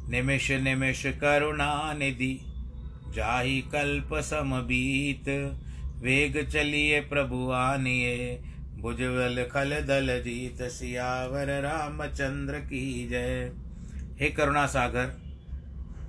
निमिष 0.10 0.52
निमिष 0.52 1.06
करुणा 1.06 1.94
निधि। 1.94 2.40
जाहि 3.16 3.62
कल्प 3.62 4.10
समबीत, 4.14 5.30
वेग 6.04 6.50
चलिए 6.50 7.02
प्रभु 7.02 7.52
आनिए। 7.52 8.42
भुजबल 8.80 9.50
खल 9.52 9.70
दल 9.70 10.22
जीत, 10.22 10.62
सियावर 10.62 11.62
रामचंद्र 11.62 12.54
की 12.54 13.08
जय। 13.08 13.52
हे 14.22 14.30
करुणा 14.30 14.66
सागर 14.66 15.14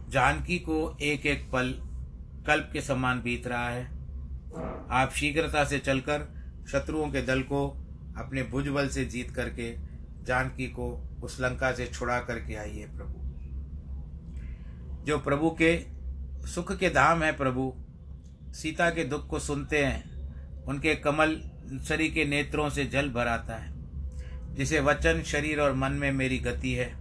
जानकी 0.08 0.58
को 0.58 0.96
एक 1.02 1.26
एक 1.26 1.50
पल 1.52 1.74
कल्प 2.46 2.70
के 2.72 2.80
समान 2.80 3.22
बीत 3.22 3.46
रहा 3.46 3.68
है। 3.68 3.84
आप 4.90 5.12
शीघ्रता 5.16 5.64
से 5.64 5.78
चलकर 5.78 6.28
शत्रुओं 6.72 7.10
के 7.10 7.22
दल 7.22 7.42
को 7.42 7.68
अपने 8.16 8.42
भुजबल 8.42 8.88
से 8.88 9.04
जीत 9.04 9.30
करके 9.30 9.74
जानकी 10.24 10.66
को 10.66 11.10
उस 11.22 11.40
लंका 11.40 11.72
से 11.72 11.86
छुड़ा 11.86 12.18
करके 12.18 12.54
आइए 12.54 12.86
प्रभु। 12.86 13.19
जो 15.04 15.18
प्रभु 15.18 15.50
के 15.62 15.78
सुख 16.46 16.76
के 16.76 16.90
धाम 16.90 17.22
है 17.22 17.32
प्रभु, 17.32 17.72
सीता 18.52 18.90
के 18.90 19.04
दुख 19.04 19.26
को 19.26 19.38
सुनते 19.38 19.84
हैं, 19.84 20.64
उनके 20.64 20.94
कमल 20.94 21.40
शरी 21.88 22.08
के 22.08 22.24
नेत्रों 22.24 22.70
से 22.70 22.84
जल 22.84 23.08
भराता 23.08 23.54
है, 23.54 23.72
जिसे 24.54 24.80
वचन 24.80 25.22
शरीर 25.22 25.60
और 25.60 25.74
मन 25.74 25.92
में 25.92 26.12
मेरी 26.12 26.38
गति 26.38 26.72
है। 26.72 26.94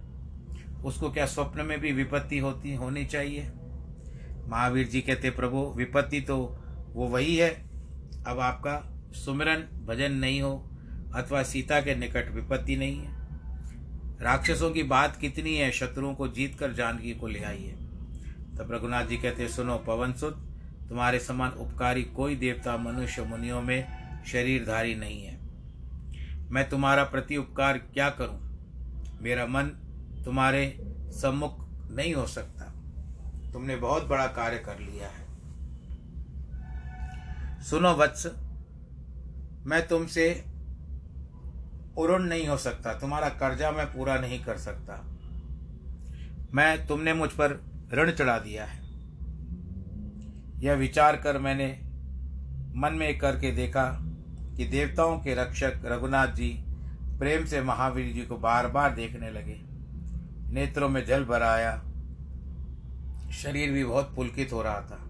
उसको 0.84 1.10
क्या 1.10 1.26
स्वप्न 1.26 1.64
में 1.66 1.80
भी 1.80 1.92
विपत्ति 1.92 2.38
होती, 2.38 2.74
होनी 2.74 3.04
चाहिए? 3.04 3.50
महावीर 4.48 4.88
जी 4.88 5.00
कहते, 5.00 5.30
प्रभु, 5.30 5.74
विपत्ति 5.76 6.20
तो 6.20 6.36
वो 6.92 7.08
वही 7.08 7.36
है, 7.36 7.50
अब 8.26 8.40
आपका 8.40 9.02
सुमिरन 9.14 9.86
भजन 9.86 10.12
नहीं 10.12 10.42
हो, 10.42 10.70
अथवा 11.14 11.42
सीता 11.42 11.80
के 11.80 11.94
निकट 11.94 12.30
विपत्ति 12.34 12.76
नहीं 12.76 13.00
है। 13.00 13.18
राक्षसों 14.20 14.70
की 14.70 14.82
बात 14.82 15.16
कितनी 15.16 15.56
है, 15.56 15.70
शत्रुओं 15.72 16.14
को 16.14 16.28
जीत 16.28 16.58
कर 16.58 16.72
जानकी 16.72 17.14
को 17.14 17.26
ले 17.26 17.40
आइए। 17.40 17.76
तब 18.60 18.72
रघुनाथ 18.72 19.04
जी 19.04 19.16
कहते 19.16 19.48
सुनो 19.48 19.78
पवन 19.78 20.12
सुत, 20.12 20.48
तुम्हारे 20.88 21.18
समान 21.18 21.50
उपकारी 21.50 22.02
कोई 22.02 22.36
देवता 22.36 22.76
मनुष्य 22.76 23.22
मुनियों 23.22 23.62
में 23.62 23.88
शरीरधारी 24.24 24.94
नहीं 24.94 25.22
है। 25.22 25.40
मैं 26.50 26.68
तुम्हारा 26.68 27.04
प्रति 27.04 27.36
उपकार 27.36 27.78
क्या 27.78 28.10
करूँ? 28.10 28.50
मेरा 29.22 29.46
मन 29.46 29.64
तुम्हारे 30.24 30.78
सम्मुख 31.08 31.68
नहीं 31.90 32.14
हो 32.14 32.26
सकता। 32.26 32.72
तुमने 33.52 33.76
बहुत 33.76 34.04
बड़ा 34.04 34.26
कार्य 34.26 34.58
कर 34.58 34.78
लिया 34.78 35.08
है। 35.08 35.26
सुनो 37.62 37.92
वत्स, 37.92 38.26
मैं 39.66 39.88
तुमसे 39.88 40.44
उरुण 41.96 42.22
नहीं 42.22 42.48
हो 42.48 42.56
सकता। 42.56 42.94
तुम्हारा 42.94 43.28
कर्जा 43.28 43.70
मैं 43.70 43.86
पूरा 43.86 44.16
नहीं 44.16 44.44
कर 44.44 44.58
सकता। 44.58 45.06
मैं, 46.54 46.86
तुमने 46.86 47.12
मुझ 47.12 47.30
पर 47.30 47.69
ऋण 47.92 48.10
चढ़ा 48.10 48.38
दिया 48.38 48.64
है। 48.64 48.80
यह 50.60 50.74
विचार 50.74 51.16
कर 51.16 51.38
मैंने 51.38 51.80
मन 52.76 52.92
में 52.92 53.18
करके 53.18 53.50
देखा 53.50 53.98
कि 54.56 54.64
देवताओं 54.64 55.18
के 55.18 55.34
रक्षक 55.34 55.72
रघुनाथ 55.84 56.28
जी 56.28 56.64
प्रेम 57.18 57.44
से 57.44 57.62
महावीर 57.62 58.12
जी 58.12 58.20
को 58.20 58.36
बार 58.36 58.68
बार 58.68 58.94
देखने 58.94 59.30
लगे। 59.30 59.60
नेत्रों 60.52 60.88
में 60.88 61.04
जल 61.04 61.24
भर 61.24 61.42
आया। 61.42 61.84
शरीर 63.30 63.72
भी 63.72 63.84
बहुत 63.84 64.16
पुलकित 64.16 64.52
हो 64.52 64.62
रहा 64.62 64.80
था। 64.80 65.06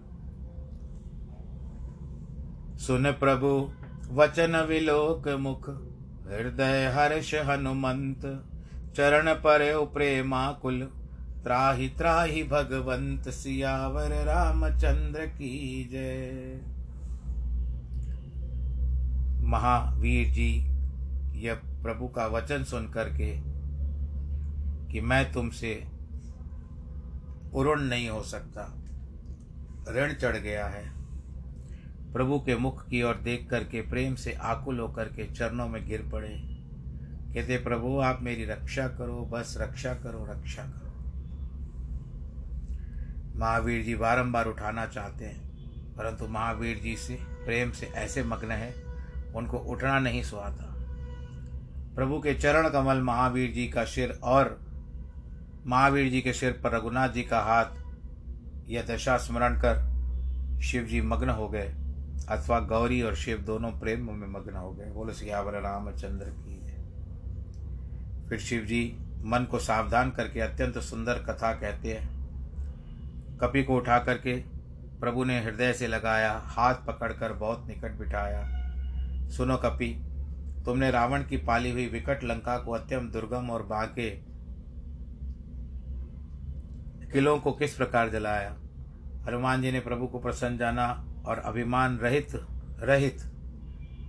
सुन 2.77 3.11
प्रभु, 3.11 3.73
वचन 4.11 4.65
विलोक 4.69 5.27
मुख, 5.27 5.69
हृदय 6.31 6.85
हर्ष 6.87 7.35
हनुमंत, 7.35 8.21
चरण 8.95 9.33
पर 9.33 9.85
प्रेमाकुल 9.85 11.00
त्राहि 11.43 11.89
त्राहि 11.89 12.43
भगवंत 12.43 13.29
सियावर 13.29 14.25
रामचंद्र 14.25 15.25
की 15.25 15.89
जय। 15.91 16.61
महावीर 19.43 20.27
जी, 20.29 20.65
यह 21.41 21.53
प्रभु 21.55 22.07
का 22.07 22.27
वचन 22.27 22.63
सुन 22.63 22.89
करके 22.89 23.41
कि 24.91 25.01
मैं 25.01 25.31
तुमसे 25.31 25.83
उरुण 27.53 27.81
नहीं 27.81 28.09
हो 28.09 28.21
सकता। 28.21 28.83
ऋण 29.89 30.13
चढ़ 30.13 30.37
गया 30.37 30.67
है। 30.67 30.91
प्रभु 32.13 32.39
के 32.39 32.55
मुख 32.55 32.87
की 32.87 33.03
ओर 33.03 33.15
देख 33.15 33.47
करके, 33.49 33.81
प्रेम 33.81 34.15
से 34.15 34.33
आकुल 34.33 34.79
होकर 34.79 35.05
के 35.05 35.31
चरणों 35.31 35.67
में 35.67 35.87
गिर 35.87 36.09
पड़े। 36.11 36.29
कहते, 37.33 37.57
प्रभु, 37.57 37.99
आप 37.99 38.19
मेरी 38.21 38.45
रक्षा 38.45 38.87
करो, 38.87 39.29
बस 39.33 39.57
रक्षा 39.57 39.93
करो 39.93 40.25
रक्षा 40.25 40.63
करो। 40.63 40.90
महावीर 43.41 43.83
जी 43.83 43.95
बारंबार 43.95 44.47
उठाना 44.47 44.85
चाहते 44.85 45.25
हैं, 45.25 45.95
परंतु 45.95 46.27
महावीर 46.27 46.77
जी 46.77 46.95
से, 46.95 47.17
प्रेम 47.45 47.71
से 47.71 47.85
ऐसे 47.85 48.23
मग्न 48.23 48.51
है, 48.51 48.73
उनको 49.35 49.57
उठना 49.57 49.99
नहीं 49.99 50.23
सुहाता 50.23 50.67
प्रभु 51.95 52.19
के 52.19 52.33
चरण 52.33 52.69
कमल 52.69 53.01
महावीर 53.01 53.51
जी 53.51 53.67
का 53.67 53.83
सिर 53.85 54.19
और 54.23 54.59
महावीर 55.67 56.09
जी 56.09 56.21
के 56.21 56.33
सिर 56.33 56.51
पर 56.63 56.71
रघुनाथ 56.71 57.09
जी 57.09 57.23
का 57.23 57.39
हाथ 57.39 58.69
यह 58.69 58.85
दशा 58.85 59.17
स्मरण 59.17 59.55
कर 59.55 60.61
शिव 60.61 60.83
जी 60.83 61.01
मग्न 61.01 61.29
हो 61.29 61.49
गए, 61.49 61.67
अथवा 62.29 62.59
गौरी 62.59 63.01
और 63.01 63.15
शिव 63.15 63.37
दोनों 63.37 63.71
प्रेम 63.71 64.05
में 64.11 64.27
मग्न 64.29 64.55
हो 64.55 64.71
गए। 64.71 64.91
बोलो 64.91 65.13
सियावर 65.13 65.61
रामचंद्र 65.61 66.25
की 66.25 66.59
फिर 68.29 68.39
शिव 68.39 68.65
जी 68.65 68.83
मन 69.25 69.47
को 69.51 69.59
सावधान 69.59 70.11
करके 70.11 70.39
अत्यंत 70.39 70.77
सुंदर 70.79 71.23
कथा 71.23 71.51
कहते 71.53 71.93
हैं। 71.93 72.20
कपि 73.41 73.63
को 73.63 73.75
उठा 73.75 73.99
करके 73.99 74.35
प्रभु 74.99 75.23
ने 75.23 75.39
हृदय 75.41 75.73
से 75.73 75.87
लगाया, 75.87 76.31
हाथ 76.45 76.75
पकड़कर 76.75 77.33
बहुत 77.33 77.67
निकट 77.67 77.91
बिठाया। 77.91 79.29
सुनो 79.29 79.57
कपि, 79.57 79.87
तुमने 80.65 80.91
रावण 80.91 81.23
की 81.23 81.37
पाली 81.37 81.71
हुई 81.71 81.87
विकट 81.87 82.23
लंका 82.23 82.57
को 82.57 82.71
अत्यंत 82.71 83.11
दुर्गम 83.13 83.49
और 83.49 83.63
बांके 83.63 84.09
किलों 87.11 87.39
को 87.39 87.51
किस 87.51 87.75
प्रकार 87.75 88.09
जलाया? 88.09 88.55
हनुमान 89.27 89.61
जी 89.61 89.71
ने 89.71 89.79
प्रभु 89.79 90.07
को 90.07 90.19
प्रसन्न 90.19 90.57
जाना 90.57 91.07
और 91.25 91.37
अभिमान 91.37 91.97
रहित 91.97 92.27
रहित, 92.79 93.19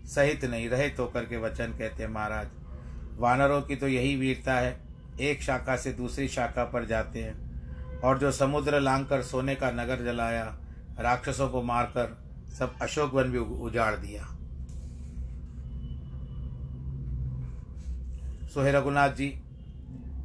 सहित 0.06 0.44
नहीं, 0.44 0.68
रहित 0.68 0.96
होकर 0.98 1.24
के 1.24 1.36
वचन 1.36 1.66
कहते 1.66 2.02
हैं, 2.02 2.10
महाराज, 2.10 2.48
वानरों 3.16 3.62
की 3.62 3.76
तो 3.76 3.88
यही 3.88 4.16
वीरता 4.16 4.54
है, 4.54 4.80
एक 5.20 5.42
शाखा 5.42 5.76
से 5.76 5.92
दूसरी 5.92 6.28
शाखा 6.28 6.64
पर 6.64 6.84
जाते 6.84 7.22
हैं। 7.22 7.51
और 8.04 8.18
जो 8.18 8.32
समुद्र 8.32 8.80
लांघकर 8.80 9.22
सोने 9.22 9.54
का 9.54 9.70
नगर 9.70 10.04
जलाया, 10.04 10.58
राक्षसों 11.00 11.48
को 11.48 11.62
मारकर 11.62 12.18
सब 12.58 12.74
अशोक 12.82 13.14
वन 13.14 13.24
भी 13.24 13.38
उजाड़ 13.38 13.94
दिया। 13.96 14.24
सो 18.48 18.62
हे 18.62 18.72
रघुनाथ 18.72 19.08
जी, 19.08 19.42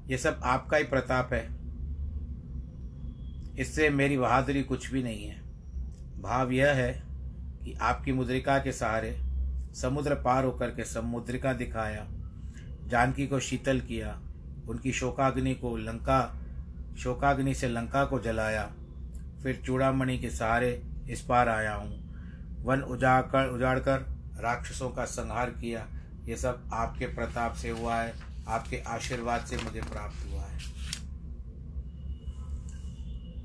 ये 0.08 0.18
सब 0.18 0.40
आपका 0.44 0.78
ही 0.78 0.84
प्रताप 0.84 1.34
है। 1.34 1.58
इससे 3.60 3.90
मेरी 3.90 4.18
बहादुरी 4.18 4.64
कुछ 4.64 4.92
भी 4.92 5.04
नहीं 5.04 5.26
है। 5.26 5.42
भाव 6.22 6.52
यह 6.52 6.72
है 6.72 7.04
कि 7.64 7.74
आपकी 7.74 8.12
मुद्रिका 8.12 8.60
के 8.60 8.72
सहारे 8.72 9.18
समुद्र 9.76 10.16
पार 10.16 10.46
होकर 10.46 10.70
के 10.70 10.84
समुद्रिका 10.84 11.54
दिखाया, 11.54 12.08
जानकी 12.88 13.28
को 13.28 13.40
शीतल 13.40 13.80
किया, 13.80 14.22
उनकी 14.70 14.92
शोकाग्नि 14.92 15.54
को 15.54 15.78
लंका 15.78 16.37
शोकाग्नि 16.98 17.54
से 17.54 17.70
लंका 17.70 18.06
को 18.06 18.20
जलाया। 18.20 18.72
फिर 19.44 19.62
चूड़ामणि 19.66 20.18
के 20.18 20.30
सहारे 20.30 20.84
इस 21.10 21.22
पार 21.22 21.50
आया 21.50 21.74
हूँ। 21.76 22.08
वन 22.64 22.82
उजाड़ 22.82 23.22
कर 23.22 23.50
उजाड़ 23.50 23.80
कर 23.80 24.00
राक्षसों 24.40 24.90
का 24.90 25.06
संहार 25.06 25.50
किया। 25.50 25.88
ये 26.26 26.38
सब 26.38 26.70
आपके 26.74 27.06
प्रताप 27.06 27.54
से 27.54 27.70
हुआ 27.70 27.96
है। 27.96 28.14
आपके 28.48 28.78
आशीर्वाद 28.78 29.42
से 29.42 29.58
मुझे 29.58 29.82
प्राप्त 29.82 30.32
हुआ 30.32 30.42
है। 30.42 30.60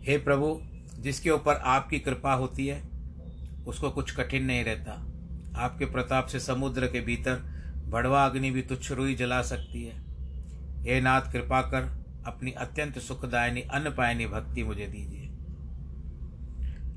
हे 0.02 0.18
प्रभु, 0.18 0.60
जिसके 0.98 1.30
ऊपर 1.30 1.54
आपकी 1.54 1.98
कृपा 1.98 2.32
होती 2.32 2.66
है, 2.66 2.82
उसको 3.66 3.90
कुछ 3.90 4.16
कठिन 4.16 4.44
नहीं 4.44 4.64
रहता। 4.64 4.92
आपके 5.56 5.84
प्रताप 5.84 6.26
से 6.26 6.40
समुद्र 6.40 6.86
के 6.86 7.00
भीतर 7.00 7.34
भड़वा 7.88 8.24
अग्नि 8.26 8.50
भी 8.50 8.62
तुच्छ 8.62 8.92
रुई 8.92 9.14
जला 9.14 9.42
सकती 9.42 9.84
है। 9.84 9.94
हे 10.82 11.00
नाथ, 11.00 11.32
कृपा 11.32 11.62
कर 11.62 12.01
अपनी 12.26 12.50
अत्यंत 12.50 12.98
सुखदायिनी 12.98 13.60
अन्न 13.60 13.90
पायनी 13.90 14.26
भक्ति 14.26 14.64
मुझे 14.64 14.86
दीजिए। 14.86 15.28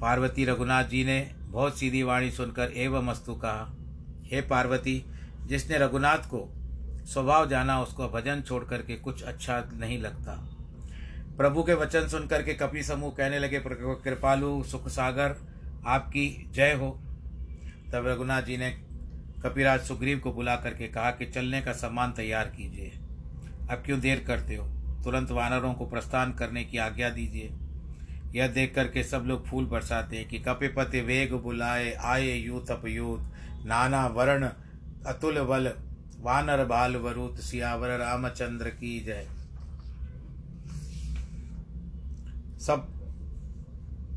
पार्वती 0.01 0.45
रघुनाथ 0.45 0.83
जी 0.83 1.03
ने 1.03 1.31
बहुत 1.39 1.79
सीधी 1.79 2.03
वाणी 2.03 2.31
सुनकर 2.31 2.71
एवं 2.75 3.05
मस्तु 3.05 3.35
कहा, 3.35 3.75
हे 4.25 4.41
पार्वती, 4.41 5.05
जिसने 5.45 5.77
रघुनाथ 5.77 6.17
को 6.17 6.51
स्वभाव 7.05 7.49
जाना, 7.49 7.81
उसको 7.81 8.07
भजन 8.09 8.41
छोड़ 8.41 8.63
करके 8.63 8.95
कुछ 8.95 9.23
अच्छा 9.23 9.69
नहीं 9.73 9.99
लगता। 9.99 10.49
प्रभु 11.37 11.63
के 11.63 11.73
वचन 11.73 12.07
सुनकर 12.07 12.43
के 12.43 12.53
कपि 12.53 12.83
समूह 12.83 13.11
कहने 13.11 13.39
लगे, 13.39 13.61
कृपालु 13.65 14.63
सुख 14.63 14.87
सागर, 14.87 15.35
आपकी 15.87 16.51
जय 16.51 16.73
हो। 16.73 16.91
तब 17.93 18.07
रघुनाथ 18.07 18.41
जी 18.41 18.57
ने 18.57 18.69
कपिराज 19.43 19.81
सुग्रीव 19.81 20.19
को 20.19 20.33
बुला 20.33 20.55
करके 20.55 20.87
कहा 20.87 21.11
कि 21.11 21.25
चलने 21.25 21.61
का 21.61 21.71
सामान 21.71 22.11
तैयार 22.11 22.45
कीजिए। 22.45 22.91
अब 23.69 23.83
क्यों 23.85 23.99
देर 23.99 24.23
करते 24.27 24.55
हो? 24.55 24.74
तुरंत 25.05 25.31
वानरों 25.31 25.73
को 25.73 25.85
प्रस्थान 25.85 26.33
करने 26.33 26.63
की 26.63 26.77
आज्ञा 26.77 27.09
दीजिए। 27.09 27.53
यह 28.35 28.47
देख 28.47 28.75
करके 28.75 29.03
सब 29.03 29.23
लोग 29.25 29.47
फूल 29.47 29.65
बरसाते 29.65 30.17
हैं 30.17 30.27
कि 30.27 30.39
कपिपति 30.39 31.01
वेग 31.01 31.33
बुलाए, 31.33 31.93
आए 31.93 32.33
यूथ 32.33 32.71
अपयूत 32.71 33.31
नाना 33.65 34.07
वर्ण, 34.07 34.49
अतुल 35.07 35.41
बल, 35.41 35.71
वानर 36.19 36.65
बाल 36.65 36.95
वरुत, 36.95 37.39
सियावर 37.39 37.89
रामचंद्र 37.89 38.69
की 38.69 38.99
जय। 38.99 39.27
सब 42.59 42.87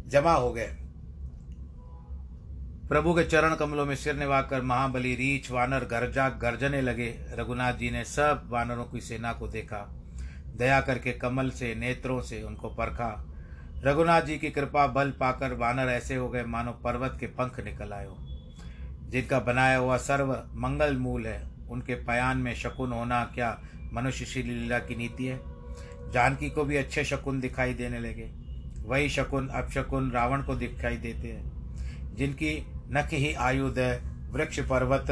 जमा 0.07 0.33
हो 0.33 0.53
गए। 0.53 0.77
प्रभु 2.89 3.15
के 3.15 3.25
चरण 3.25 3.55
कमलों 3.55 3.87
में 3.87 3.97
सिर 3.97 4.17
निभाकर 4.17 4.63
महाबली 4.63 5.15
रीछ 5.15 5.51
वानर 5.51 5.85
गर्जा 5.85 6.29
गर्जने 6.29 6.83
लगे। 6.83 7.15
रघुनाथ 7.31 7.73
जी 7.73 7.91
ने 7.91 8.05
सब 8.05 8.49
वानरों 8.49 8.85
की 8.85 9.01
सेना 9.01 9.33
को 9.33 9.49
देखा। 9.49 9.98
दया 10.57 10.81
करके 10.81 11.13
कमल 11.13 11.51
से, 11.51 11.75
नेत्रों 11.75 12.21
से 12.23 12.43
उनको 12.43 12.69
परखा। 12.69 13.25
रघुनाथ 13.85 14.23
जी 14.23 14.39
की 14.39 14.51
कृपा 14.51 14.87
बल 14.87 15.11
पाकर 15.11 15.53
वानर 15.53 15.89
ऐसे 15.89 16.17
हो 16.17 16.29
गए 16.29 16.45
मानो 16.45 16.73
पर्वत 16.73 17.17
के 17.21 17.27
पंख 17.27 17.61
निकल 17.65 17.93
आयो। 17.93 18.17
जिनका 19.09 19.41
बनाया 19.41 19.77
हुआ 19.77 19.97
सर्व 19.97 20.33
मंगल 20.55 20.97
मूल 20.97 21.27
है, 21.27 21.51
उनके 21.71 21.95
पयान 21.95 22.39
में 22.39 22.55
शकुन 22.55 22.93
होना 22.93 23.25
क्या 23.25 23.61
मनुष्य 23.93 24.25
श्री 24.25 24.43
लीला 24.43 24.79
की 24.79 24.97
नीति 24.97 25.27
है? 25.27 25.41
जानकी 26.13 26.51
को 26.51 26.65
भी 26.65 26.77
अच्छे 26.77 27.05
शकुन 27.05 27.41
दिखाई 27.41 27.75
देने 27.75 28.01
लगे। 28.01 28.31
वही 28.83 29.09
शकुन 29.09 29.49
अपशकुन 29.49 30.11
रावण 30.11 30.43
को 30.43 30.55
दिखाई 30.55 30.97
देते 30.97 31.29
हैं, 31.29 31.53
जिनकी 32.15 32.67
नख 32.91 33.09
ही 33.13 33.35
आयुध 33.35 33.79
है 33.79 33.99
वृक्ष 34.31 34.61
पर्वत 34.61 35.11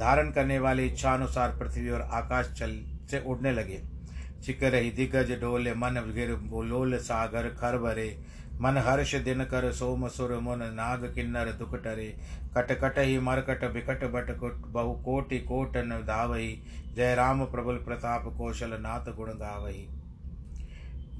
धारण 0.00 0.30
करने 0.30 0.58
वाले 0.58 0.86
इच्छानुसार 0.86 1.50
पृथ्वी 1.50 1.90
और 1.90 2.02
आकाश 2.02 2.46
चल 2.46 2.84
से 3.10 3.20
उड़ने 3.20 3.52
लगे। 3.52 3.95
चिक 4.42 4.64
ही 4.64 4.90
दिग्गज 4.90 5.32
डोले, 5.40 5.74
मन 5.74 6.12
गिर 6.14 6.34
बोलोल 6.34 6.98
सागर 6.98 7.48
खर 7.48 7.78
भरे। 7.78 8.18
मन 8.60 8.76
हर्ष 8.76 9.14
दिन 9.14 9.44
कर 9.44 9.72
सोम 9.72 10.08
सुर 10.08 10.38
मुन 10.38 10.58
नाग 10.58 11.12
किन्नर 11.14 11.46
दुख 11.46 11.82
टरे। 11.82 12.16
कट 12.56 12.72
कट 12.72 12.98
ही 12.98 13.18
मरकट 13.18 13.72
बिकट 13.72 14.04
बट 14.04 14.38
कुट, 14.38 14.54
बहु 14.54 14.92
कोटि 14.92 15.38
कोटन 15.38 16.04
धावही। 16.06 16.62
जय 16.94 17.14
राम 17.14 17.44
प्रबल 17.44 17.74
प्रताप 17.74 18.24
कौशल 18.38 18.70
नाथ 18.70 19.14
गुण 19.16 19.28
गावही। 19.28 19.86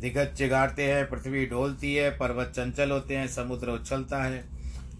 दिग्गज 0.01 0.27
चिगाड़ते 0.27 0.93
हैं, 0.93 1.09
पृथ्वी 1.09 1.47
डोलती 1.47 1.95
है, 1.95 2.19
पर्वत 2.19 2.53
चंचल 2.57 2.91
होते 2.91 3.17
हैं, 3.17 3.29
समुद्र 3.29 3.71
उछलता 3.71 4.25
है। 4.25 4.45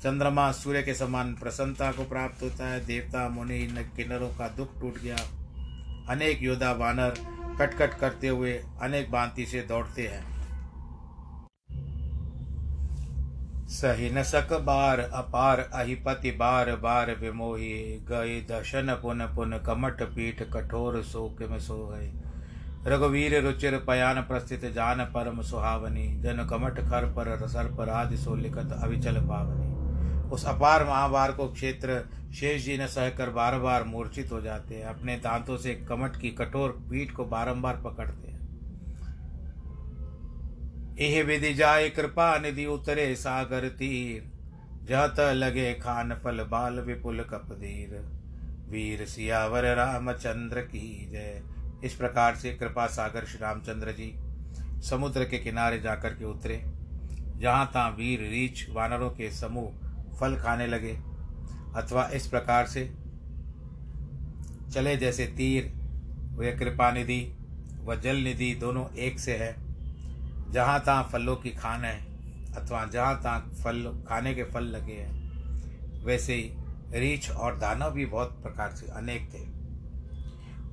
चंद्रमा 0.03 0.53
सूर्य 0.53 0.83
के 0.83 0.95
समान 0.95 1.35
प्रसन्नता 1.35 1.93
को 1.93 2.05
प्राप्त 2.05 2.43
होता 2.43 2.69
है। 2.69 2.87
देवता, 2.87 3.29
मुनि, 3.29 3.59
किन्नरों 3.97 4.29
का 4.29 4.49
दुख 4.49 4.81
टूट 4.81 4.99
गया। 4.99 5.17
अनेक 6.09 6.43
योद्धा, 6.43 6.73
वानर 6.73 7.15
कटकट 7.59 7.99
करते 7.99 8.29
हुए 8.29 8.53
अनेक 8.83 9.11
भांति 9.13 9.47
से 9.47 9.61
दौड़ते 9.63 10.07
हैं। 10.07 10.25
सही 13.69 14.11
न 14.11 14.23
सक 14.23 14.53
बार 14.63 15.01
अपार 15.01 15.61
अहिपति 15.61 16.31
बार 16.31 16.71
बार 16.77 17.11
विमोही, 17.15 17.73
गए 18.09 18.41
दर्शन 18.49 18.95
पुन 19.03 19.27
पुन 19.27 19.59
कमट 19.67 20.03
पीठ 20.11 20.43
कठोर 20.53 21.03
शोक 21.03 21.43
में 21.43 21.59
सो 21.61 21.87
गए 21.87 22.13
रघुवीर 22.87 23.41
रुचिर 23.43 23.77
पयान 23.87 24.21
प्रस्थित 24.23 24.65
जान 24.67 25.05
परम 25.15 25.41
सुहावनी, 25.43 26.07
जन 26.23 26.47
कमट 26.51 26.79
खर 26.81 27.07
पर 27.15 27.47
सर 27.49 27.75
पर 27.77 27.89
आदि 27.91 28.17
सो 28.17 28.35
लिखत 28.37 28.79
अविचल 28.83 29.21
पावनी। 29.23 29.66
उस 30.33 30.45
अपार 30.47 30.85
महाभार 30.85 31.33
को 31.33 31.47
क्षेत्र 31.49 32.05
शेष 32.35 32.65
जी 32.65 32.77
ने 32.79 32.87
सहकर 32.89 33.31
बार 33.31 33.59
बार 33.59 33.85
मूर्छित 33.85 34.33
हो 34.33 34.41
जाते 34.41 34.75
हैं। 34.75 34.85
अपने 34.85 35.17
दांतों 35.17 35.57
से 35.57 35.75
कमट 35.89 36.17
की 36.17 36.31
कठोर 36.31 36.71
पीठ 36.91 37.11
को 37.11 37.25
बारंबार 37.25 37.77
पकड़ते 37.77 38.31
हैं। 38.31 38.35
एह 40.99 41.23
विधि 41.25 41.53
जाय 41.55 41.89
कृपा 41.91 42.37
निधि 42.39 42.67
उतरे 42.67 43.15
सागर 43.15 43.69
तीर, 43.69 44.31
जहत 44.85 45.21
लगे 45.35 45.73
खान 45.75 46.15
पल 46.25 46.47
बाल 46.51 46.81
विपुल 46.81 47.21
कपदीर 47.23 47.99
वीर 48.71 49.05
सियावर 49.07 49.75
रामचंद्र 49.77 50.61
की 50.63 51.09
जय। 51.13 51.43
इस 51.85 51.95
प्रकार 51.95 52.35
से 52.35 52.55
कृपा 52.55 52.87
सागर 52.87 53.25
श्री 53.25 53.39
रामचंद्र 53.39 53.93
जी 53.93 54.13
समुद्र 54.83 55.25
के 55.25 55.39
किनारे 55.39 55.79
जाकर 55.81 56.15
के 56.15 56.25
उतरे, 56.25 56.63
जहाँ 57.37 57.71
तहाँ 57.75 57.91
वीर 57.91 58.21
रीछ 58.21 58.67
वानरों 58.71 59.11
के 59.11 59.31
समूह 59.31 59.86
फल 60.21 60.37
खाने 60.37 60.67
लगे, 60.67 60.93
अथवा 61.77 62.09
इस 62.15 62.27
प्रकार 62.27 62.67
से 62.67 62.85
चले 64.75 64.97
जैसे 64.97 65.27
तीर 65.37 65.73
वे 66.37 66.53
कृपा 66.53 66.91
निधि 66.91 67.21
व 67.85 67.95
जल 67.95 68.17
निधि 68.19 68.55
दोनों 68.55 68.85
एक 68.99 69.21
से 69.21 69.37
है। 69.37 69.55
जहाँ 70.53 70.81
तहाँ 70.81 71.09
फलों 71.13 71.37
की 71.37 71.51
खान 71.53 71.85
है, 71.85 71.97
अथवा 72.57 72.85
जहाँ 72.85 73.21
तहाँ 73.23 73.41
फल, 73.55 73.83
खाने 74.09 74.35
के 74.35 74.45
फल 74.45 74.65
लगे 74.67 74.93
हैं, 74.93 76.05
वैसे 76.05 76.35
ही 76.35 76.53
रीछ 76.95 77.31
और 77.31 77.59
दानव 77.59 77.91
भी 77.91 78.07
बहुत 78.07 78.41
प्रकार 78.43 78.71
से 78.71 78.87
अनेक 78.93 79.29
थे। 79.35 79.45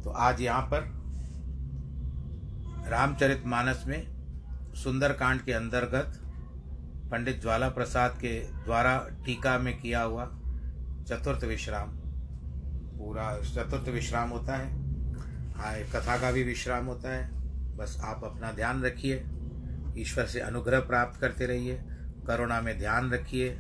तो 0.04 0.10
आज 0.10 0.42
यहाँ 0.42 0.62
पर 0.74 0.92
रामचरित 2.90 3.44
मानस 3.46 3.84
में 3.88 4.02
सुंदरकांड 4.76 5.42
के 5.42 5.54
अंतर्गत 5.54 6.20
पंडित 7.14 7.42
ज्वाला 7.42 7.70
प्रसाद 7.70 8.12
के 8.12 8.40
द्वारा 8.40 9.08
टीका 9.26 9.58
में 9.58 9.82
किया 9.82 10.02
हुआ 10.02 10.26
चतुर्थ 11.08 11.44
विश्राम। 11.44 11.88
पूरा 12.98 13.38
चतुर्थ 13.38 13.90
विश्राम 13.90 14.30
होता 14.30 14.56
है। 14.56 14.74
हाँ 15.54 15.76
कथा 15.96 16.18
का 16.18 16.32
भी 16.32 16.44
विश्राम 16.44 16.86
होता 16.86 17.14
है। 17.14 17.30
बस 17.78 17.98
आप 18.04 18.24
अपना 18.24 18.52
ध्यान 18.52 18.84
रखिए। 18.84 19.24
ईश्वर 19.98 20.26
से 20.26 20.40
अनुग्रह 20.40 20.80
प्राप्त 20.80 21.20
करते 21.20 21.46
रहिए। 21.46 21.82
करुणा 22.28 22.62
में 22.62 22.80
ध्यान 22.80 23.12
रखिए। 23.12 23.60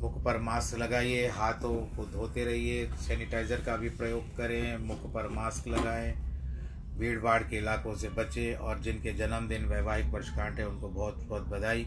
मुख 0.00 0.24
पर 0.24 0.38
मास्क 0.38 0.78
लगाइए। 0.78 1.28
हाथों 1.28 1.74
को 1.74 2.04
धोते 2.04 2.44
रहिए। 2.44 2.86
सैनिटाइजर 2.86 3.60
का 3.60 3.76
भी 3.76 3.88
प्रयोग 3.88 4.36
करें। 4.36 4.78
मुख 4.78 5.12
पर 5.12 5.28
मास्क 5.28 5.68
लगाएँ। 5.68 6.12
भीड़ 6.98 7.20
भाड़ 7.20 7.42
के 7.42 7.56
इलाकों 7.56 7.94
से 7.94 8.08
बचें। 8.08 8.54
और 8.54 8.78
जिनके 8.78 9.12
जन्मदिन, 9.12 9.64
वैवाहिक 9.64 10.06
वर्षगांठ 10.06 10.58
है, 10.58 10.68
उनको 10.68 10.88
बहुत 10.88 11.26
बहुत 11.28 11.48
बधाई। 11.48 11.86